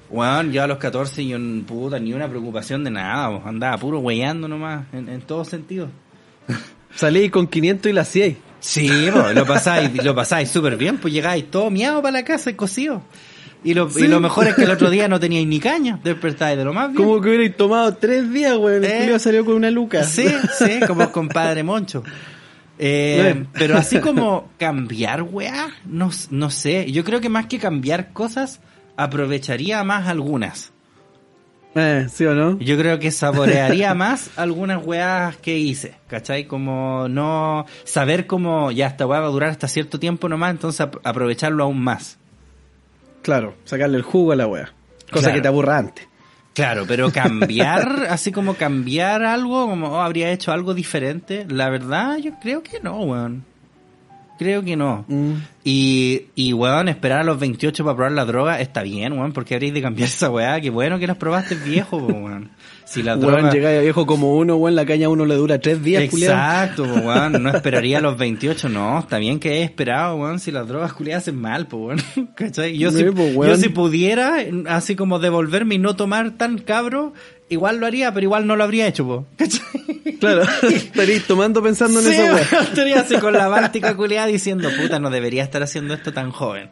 [0.09, 3.47] Weón, yo a los 14 yo n- puta, ni una preocupación de nada, po.
[3.47, 5.89] andaba puro weyando nomás, en, en todos sentidos.
[6.95, 8.37] Salí con 500 y la 100.
[8.59, 8.89] Sí,
[9.35, 13.01] lo pasáis, lo pasáis súper bien, pues llegáis todo miado para la casa y cocido.
[13.63, 14.05] Y lo, Sí.
[14.05, 16.73] y lo mejor es que el otro día no teníais ni caña, despertáis de lo
[16.73, 17.03] más bien.
[17.03, 18.83] Como que hubierais tomado tres días, weón.
[18.83, 18.97] El Eh.
[18.99, 20.03] culiao salió con una luca.
[20.03, 20.25] Sí,
[20.57, 22.03] sí, como compadre Moncho.
[22.79, 26.91] Eh, pero así como cambiar, weá, no, no sé.
[26.91, 28.59] Yo creo que más que cambiar cosas,
[28.97, 30.71] aprovecharía más algunas.
[31.75, 32.57] Eh, ¿sí o no?
[32.59, 36.45] Yo creo que saborearía más algunas weas que hice, ¿cachai?
[36.45, 40.81] Como no saber cómo ya esta weá va a durar hasta cierto tiempo nomás, entonces
[40.81, 42.17] ap- aprovecharlo aún más.
[43.21, 44.73] Claro, sacarle el jugo a la wea.
[45.11, 45.35] Cosa Claro.
[45.35, 46.07] que te aburra antes.
[46.53, 52.17] Claro, pero cambiar, así como cambiar algo, como oh, habría hecho algo diferente, la verdad
[52.17, 53.45] yo creo que no, weón.
[54.37, 55.05] Creo que no.
[55.07, 55.33] Mm.
[55.63, 59.55] Y, y, weón, esperar a los 28 para probar la droga está bien, weón, porque
[59.55, 60.59] habréis de cambiar esa weá.
[60.61, 62.51] Qué bueno que las probaste viejo, weón.
[62.87, 63.51] Si la droga...
[63.51, 66.03] llegáis a viejo como uno, weón, la caña a uno le dura tres días.
[66.03, 67.43] Exacto, po, weón.
[67.43, 68.99] No esperaría los 28, no.
[68.99, 70.39] Está bien que he esperado, weón.
[70.39, 72.01] Si las drogas culiadas hacen mal, po, weón.
[72.35, 72.77] ¿Cachai?
[72.77, 73.51] Yo, si, po, weón.
[73.51, 74.37] yo si pudiera,
[74.69, 77.13] así como devolverme y no tomar tan cabro,
[77.49, 79.25] igual lo haría, pero igual no lo habría hecho, po.
[79.37, 80.17] ¿Cachai?
[80.19, 82.33] Claro, estaréis tomando pensando en Sí, wea.
[82.35, 86.31] weón, estaría así con la báltica culiada diciendo, puta, no debería estar haciendo esto tan
[86.31, 86.69] joven.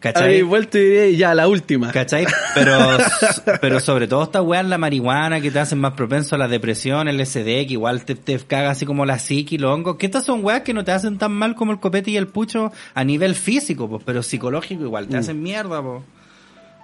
[0.00, 0.24] ¿Cachai?
[0.24, 1.92] Habéis vuelto y ya, la última.
[1.92, 2.26] ¿Cachai?
[2.54, 2.74] Pero,
[3.60, 7.06] pero sobre todo esta weá la marihuana que te hacen más propenso a la depresión,
[7.06, 10.24] el SD, que igual te, te caga así como la psiqui, los hongos, que estas
[10.24, 13.04] son weas que no te hacen tan mal como el copete y el pucho a
[13.04, 16.02] nivel físico, pues, pero psicológico igual te hacen mierda, pues.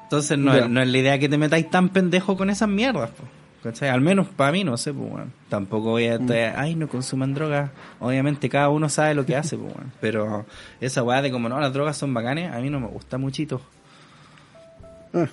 [0.03, 3.11] Entonces no, es, no es la idea que te metáis tan pendejo con esas mierdas,
[3.17, 3.31] pues.
[3.67, 3.89] ¿Cachai?
[3.89, 5.33] Al menos para mí, no sé, pues, weón.
[5.49, 7.71] Tampoco voy a estar, ay, no consuman drogas.
[7.99, 9.75] Obviamente cada uno sabe lo que hace, pues.
[10.01, 10.47] Pero
[10.81, 13.61] esa weá de como, no, las drogas son bacanes, a mí no me gusta muchito.
[15.13, 15.27] Ah.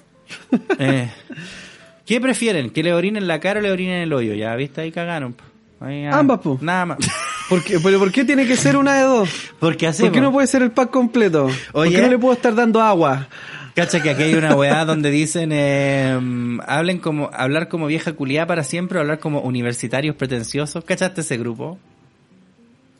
[0.80, 1.12] Eh,
[2.08, 2.72] ¿Qué prefieren?
[2.72, 4.34] ¿Que le orinen la cara o le orinen el hoyo?
[4.34, 4.82] Ya, ¿viste?
[4.82, 5.34] Ahí cagaron.
[5.34, 5.44] po.
[5.80, 6.58] Ahí, ah, Ambas, po.
[6.60, 6.98] Nada más.
[7.50, 7.80] ¿Por qué?
[7.80, 9.30] ¿Pero por qué tiene que ser una de dos?
[9.60, 11.52] Porque así, ¿Por qué no puede ser el pack completo?
[11.72, 11.96] ¿Por Oye.
[11.96, 13.28] qué no le puedo estar dando agua?
[13.76, 16.18] Cacha que aquí hay una weá donde dicen eh,
[16.66, 20.84] hablen como hablar como vieja culiada para siempre o hablar como universitarios pretenciosos.
[20.84, 21.80] ¿Cachaste ese grupo?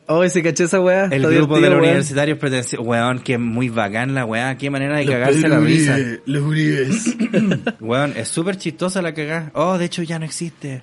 [0.06, 1.04] Oh, ese caché esa weá.
[1.04, 2.86] El Está grupo de los universitarios pretenciosos.
[2.86, 4.56] Weón, que es muy bacán la weá.
[4.58, 5.96] Qué manera de cagarse la risa.
[6.26, 7.16] Los Uribes.
[7.80, 9.50] Weón, es súper chistosa la cagada.
[9.54, 10.82] Oh, de hecho ya no existe.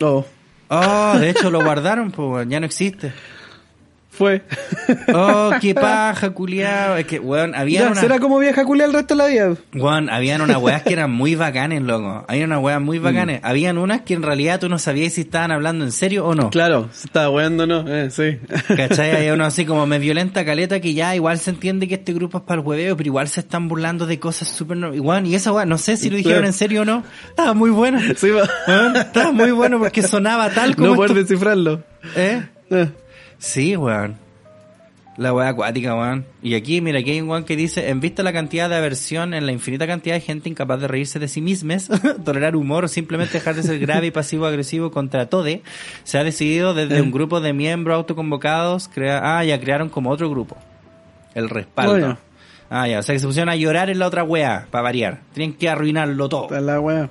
[0.00, 0.24] Oh,
[0.72, 3.12] Oh, de hecho lo guardaron, pues weón, ya no existe.
[4.10, 4.42] Fue.
[5.14, 6.96] Oh, qué paja, culiado.
[6.96, 8.00] Es que, weón, había Ya, una...
[8.00, 9.54] será como vieja culia el resto de la vida.
[9.74, 12.24] Weón, habían unas weas que eran muy bacanes, loco.
[12.28, 13.40] Había unas weas muy bacanes.
[13.44, 16.50] Habían unas que en realidad tú no sabías si estaban hablando en serio o no.
[16.50, 17.84] Claro, se estaba weando, ¿no?
[17.88, 18.38] Eh, sí.
[18.76, 19.12] ¿Cachai?
[19.12, 22.38] Hay uno así como me violenta caleta que ya igual se entiende que este grupo
[22.38, 24.76] es para el hueveo, pero igual se están burlando de cosas súper...
[24.76, 27.04] no- Weón, y esa wea, no sé si lo dijeron en serio o no.
[27.28, 28.00] Estaba muy buena.
[28.16, 28.28] Sí.
[28.68, 30.88] Weón, estaba muy bueno porque sonaba tal como...
[30.88, 31.82] No poder esto- descifrarlo.
[32.16, 32.42] ¿Eh?
[32.70, 32.88] Eh.
[33.40, 34.16] Sí, weón.
[35.16, 36.24] La weá acuática, weón.
[36.42, 38.76] Y aquí, mira, aquí hay un weón que dice, en vista de la cantidad de
[38.76, 41.90] aversión en la infinita cantidad de gente incapaz de reírse de sí mismas,
[42.24, 45.46] tolerar humor o simplemente dejar de ser grave y pasivo-agresivo contra todo,
[46.04, 50.30] se ha decidido desde un grupo de miembros autoconvocados, crea ah, ya crearon como otro
[50.30, 50.56] grupo.
[51.34, 51.92] El respaldo.
[51.92, 52.18] Bueno.
[52.68, 55.20] Ah, ya, o sea que se pusieron a llorar en la otra weá, para variar.
[55.34, 56.60] Tenían que arruinarlo todo.
[56.60, 57.10] La weá.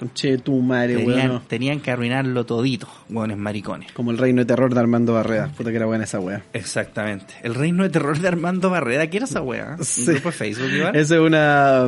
[0.00, 1.42] Conche tu madre, Tenían, weón.
[1.46, 3.92] tenían que arruinarlo todito, weones maricones.
[3.92, 5.48] Como el reino de terror de Armando Barreda.
[5.56, 6.42] Puta que era buena esa weá.
[6.54, 7.34] Exactamente.
[7.42, 9.06] El reino de terror de Armando Barrera.
[9.08, 9.76] ¿Qué era esa weá?
[9.78, 10.06] ¿Un Sí.
[10.10, 10.96] grupo de Facebook, igual?
[10.96, 11.86] Esa es una,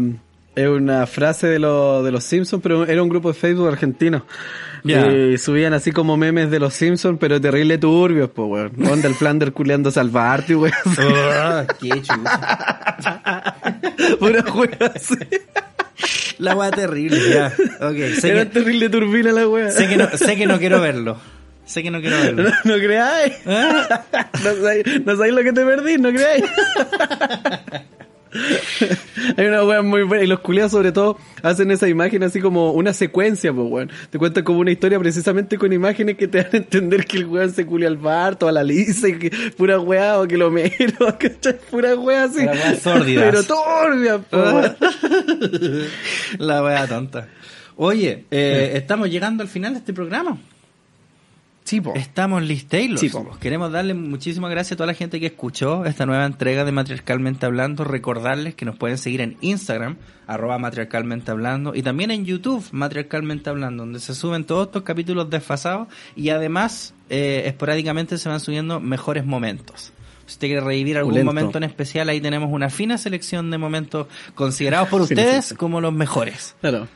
[0.55, 4.27] es una frase de, lo- de los Simpsons, pero era un grupo de Facebook argentino.
[4.85, 5.07] Ya.
[5.11, 8.73] Y subían así como memes de los Simpsons, pero terrible turbios, pues, weón.
[8.93, 10.75] Onda el Flander culeando salvarte, weón.
[10.99, 12.25] Ah, qué chulo.
[14.19, 15.15] Pura weá así.
[16.43, 17.53] La weá terrible, ya.
[17.81, 19.71] Ok, sé Era que, terrible turbina la weá.
[19.71, 21.19] sé, que no, sé que no quiero verlo.
[21.65, 22.43] Sé que no quiero verlo.
[22.43, 23.35] No, no creáis.
[23.47, 24.05] Ah,
[24.45, 26.45] No sabéis, no sabéis lo que te perdí, no creáis.
[29.37, 30.25] Hay una wea muy buena.
[30.25, 33.91] Y los culiados, sobre todo, hacen esa imagen así como una secuencia, pues, weón.
[34.11, 37.27] Te cuentan como una historia precisamente con imágenes que te dan a entender que el
[37.27, 40.51] weón se culia al Barto, a la Lisa, y que pura weá, o que lo
[40.51, 40.73] mero,
[41.19, 41.59] ¿cachai?
[41.71, 42.45] Pura weá así.
[42.45, 42.77] Weá.
[43.05, 44.77] Pero turbia, po, weón.
[46.39, 47.29] La weá tonta.
[47.77, 50.39] Oye, eh, estamos llegando al final de este programa.
[51.73, 51.95] Sí, po.
[51.97, 53.01] Estamos listos.
[53.01, 53.35] Sí, po.
[53.41, 57.47] Queremos darle muchísimas gracias a toda la gente que escuchó esta nueva entrega de Matriarcalmente
[57.47, 57.83] Hablando.
[57.85, 59.97] Recordarles que nos pueden seguir en Instagram,
[60.27, 65.31] arroba Matriarcalmente Hablando, y también en YouTube, Matriarcalmente Hablando, donde se suben todos estos capítulos
[65.31, 69.95] desfasados y además eh, esporádicamente se van subiendo mejores momentos.
[70.27, 74.09] Si usted quiere revivir algún momento en especial, ahí tenemos una fina selección de momentos
[74.35, 76.55] considerados por ustedes como los mejores.
[76.61, 76.87] Claro.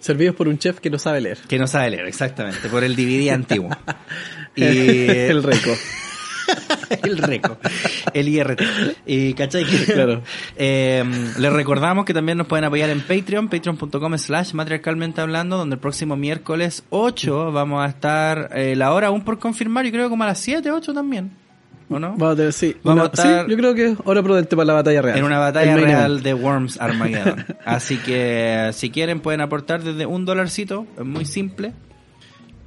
[0.00, 1.38] Servidos por un chef que no sabe leer.
[1.46, 3.70] Que no sabe leer, exactamente, por el DVD antiguo.
[4.56, 5.70] Y el reco.
[7.04, 7.56] el RECO,
[8.12, 8.60] el IRT.
[9.06, 9.64] Y ¿cachai?
[9.64, 10.22] Claro.
[10.56, 11.04] Eh,
[11.38, 15.80] les recordamos que también nos pueden apoyar en Patreon, patreon.com slash matriarcalmente hablando, donde el
[15.80, 20.24] próximo miércoles 8 vamos a estar, eh, la hora aún por confirmar, y creo como
[20.24, 21.30] a las 7, 8 también,
[21.90, 22.10] ¿o no?
[22.16, 22.76] Vamos a tener, sí.
[22.82, 25.18] Vamos Una- a estar- sí, yo creo que es hora prudente para la batalla real.
[25.18, 27.44] En una batalla El real de Worms Armageddon.
[27.64, 31.72] Así que si quieren pueden aportar desde un dolarcito, es muy simple.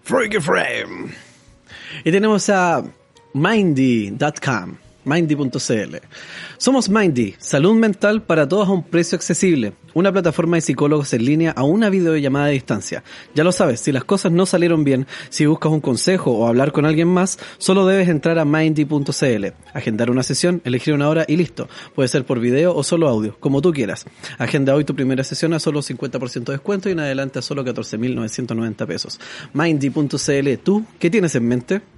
[0.08, 1.12] Freaky Frame.
[2.02, 2.82] Y tenemos a
[3.34, 4.78] Mindy.com,
[5.08, 5.96] Mindy.cl.
[6.58, 9.72] Somos Mindy, salud mental para todos a un precio accesible.
[9.94, 13.02] Una plataforma de psicólogos en línea a una videollamada a distancia.
[13.34, 16.72] Ya lo sabes, si las cosas no salieron bien, si buscas un consejo o hablar
[16.72, 21.36] con alguien más, solo debes entrar a Mindy.cl, agendar una sesión, elegir una hora y
[21.36, 21.68] listo.
[21.94, 24.04] Puede ser por video o solo audio, como tú quieras.
[24.36, 27.64] Agenda hoy tu primera sesión a solo 50% de descuento y en adelante a solo
[27.64, 29.18] 14.990 pesos.
[29.54, 31.97] Mindy.cl, ¿tú qué tienes en mente?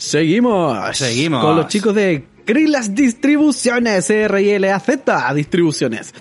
[0.00, 0.96] Seguimos.
[0.96, 1.44] Seguimos.
[1.44, 6.14] Con los chicos de Krilas Distribuciones, R-I-L-A-Z Distribuciones.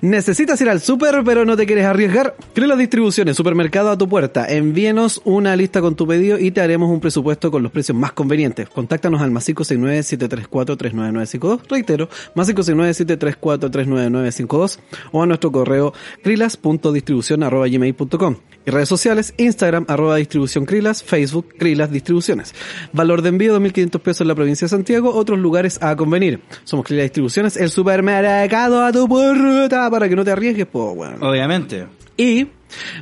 [0.00, 2.34] Necesitas ir al súper, pero no te quieres arriesgar.
[2.54, 4.46] Krilas Distribuciones, supermercado a tu puerta.
[4.48, 8.12] Envíenos una lista con tu pedido y te haremos un presupuesto con los precios más
[8.12, 8.68] convenientes.
[8.68, 11.62] Contáctanos al más 569-734-39952.
[11.68, 14.78] Reitero, más 569-734-39952
[15.12, 15.92] o a nuestro correo
[16.22, 18.36] krilas.distribución.gmail.com.
[18.66, 22.54] Y redes sociales, Instagram, arroba distribución Krilas, Facebook, Krilas Distribuciones.
[22.92, 26.40] Valor de envío 2.500 pesos en la provincia de Santiago, otros lugares a convenir.
[26.64, 31.22] Somos Krilas Distribuciones, el supermercado a tu puerta para que no te arriesgues, po, weón.
[31.22, 31.86] Obviamente.
[32.16, 32.48] Y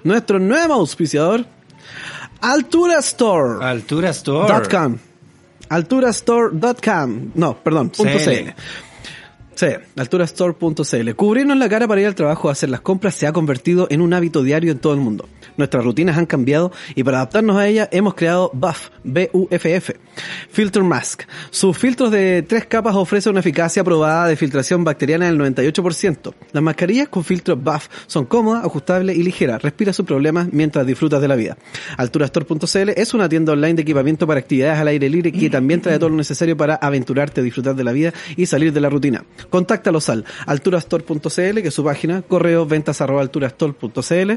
[0.03, 1.45] nuestro nuevo auspiciador,
[2.41, 3.65] Altura Store.
[3.65, 4.69] Altura Store.
[4.69, 4.99] .com.
[5.69, 7.31] Alturastore.com.
[7.35, 8.45] No, perdón, punto CL.
[8.45, 8.55] .cl.
[9.55, 11.15] Sí, alturastore.cl.
[11.15, 14.01] Cubrirnos la cara para ir al trabajo a hacer las compras se ha convertido en
[14.01, 15.29] un hábito diario en todo el mundo.
[15.57, 19.97] Nuestras rutinas han cambiado y para adaptarnos a ellas hemos creado Buff, B-U-F-F,
[20.51, 21.25] Filter Mask.
[21.51, 26.35] Sus filtros de tres capas ofrecen una eficacia probada de filtración bacteriana del 98%.
[26.53, 29.61] Las mascarillas con filtro Buff son cómodas, ajustables y ligeras.
[29.63, 31.59] Respira sus problemas mientras disfrutas de la vida.
[31.99, 35.99] Alturastore.cl es una tienda online de equipamiento para actividades al aire libre que también trae
[35.99, 39.25] todo lo necesario para aventurarte disfrutar de la vida y salir de la rutina.
[39.51, 44.33] Contáctalos al alturastore.cl, que es su página, correo ventas arroba alturastore.cl,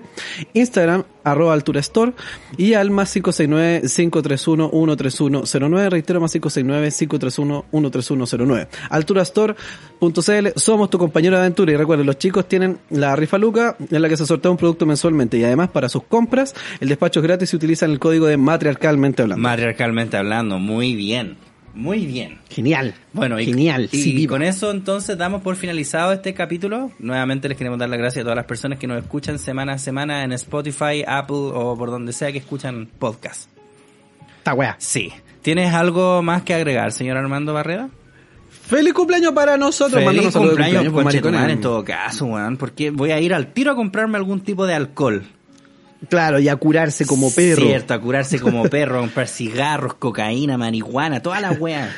[0.54, 2.14] Instagram arroba alturastore
[2.58, 8.68] y al más 569-531-13109, reitero más 569-531-13109.
[8.90, 14.02] Alturastore.cl, somos tu compañero de aventura y recuerden, los chicos tienen la rifa Luca en
[14.02, 17.24] la que se sortea un producto mensualmente y además para sus compras el despacho es
[17.24, 19.42] gratis si utilizan el código de matriarcalmente hablando.
[19.42, 21.38] Matriarcalmente hablando, muy bien.
[21.76, 22.40] Muy bien.
[22.50, 22.96] Genial.
[23.12, 23.90] Bueno, y, Genial.
[23.92, 26.92] y sí, con eso entonces damos por finalizado este capítulo.
[27.00, 29.78] Nuevamente les queremos dar las gracias a todas las personas que nos escuchan semana a
[29.78, 33.50] semana en Spotify, Apple o por donde sea que escuchan podcast.
[34.38, 34.76] Esta wea.
[34.80, 35.12] Sí.
[35.42, 37.90] ¿Tienes algo más que agregar, señor Armando Barreda?
[38.50, 40.04] Feliz cumpleaños para nosotros.
[40.04, 41.50] Feliz cumpleaños, pues, conchetumare, maricones.
[41.52, 42.58] en todo caso, weón.
[42.58, 45.24] Porque voy a ir al tiro a comprarme algún tipo de alcohol.
[46.10, 47.64] Claro, y a curarse como perro.
[47.64, 51.94] Cierto, a curarse como perro, a comprar cigarros, cocaína, marihuana, toda la weá.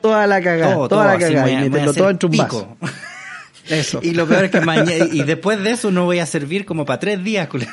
[0.00, 1.50] Toda la cagada, Todo, toda todo, la cagada.
[1.50, 2.76] Y a meterlo todo vaso.
[3.68, 4.00] Eso.
[4.02, 6.86] Y lo peor es que mañana, y después de eso no voy a servir como
[6.86, 7.66] para tres días, culo.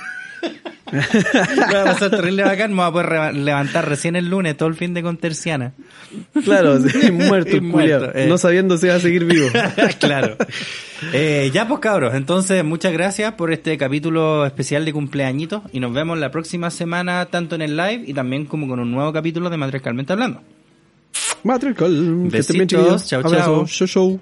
[0.92, 4.76] Voy a pasar terrible bacán, me voy a poder levantar recién el lunes, todo el
[4.76, 5.74] fin de con terciana.
[6.44, 8.28] Claro, sí, muerto muerto, eh.
[8.28, 9.48] No sabiendo si va a seguir vivo.
[10.00, 10.38] claro.
[11.12, 15.94] Eh, ya pues cabros, entonces muchas gracias por este capítulo especial de cumpleañitos y nos
[15.94, 19.50] vemos la próxima semana tanto en el live y también como con un nuevo capítulo
[19.50, 20.42] de Matriarcalmente Hablando.
[21.44, 22.28] Matriarcal.
[22.32, 23.68] Que estén bien, Besitos, chao, chao.
[23.68, 24.22] Show, show.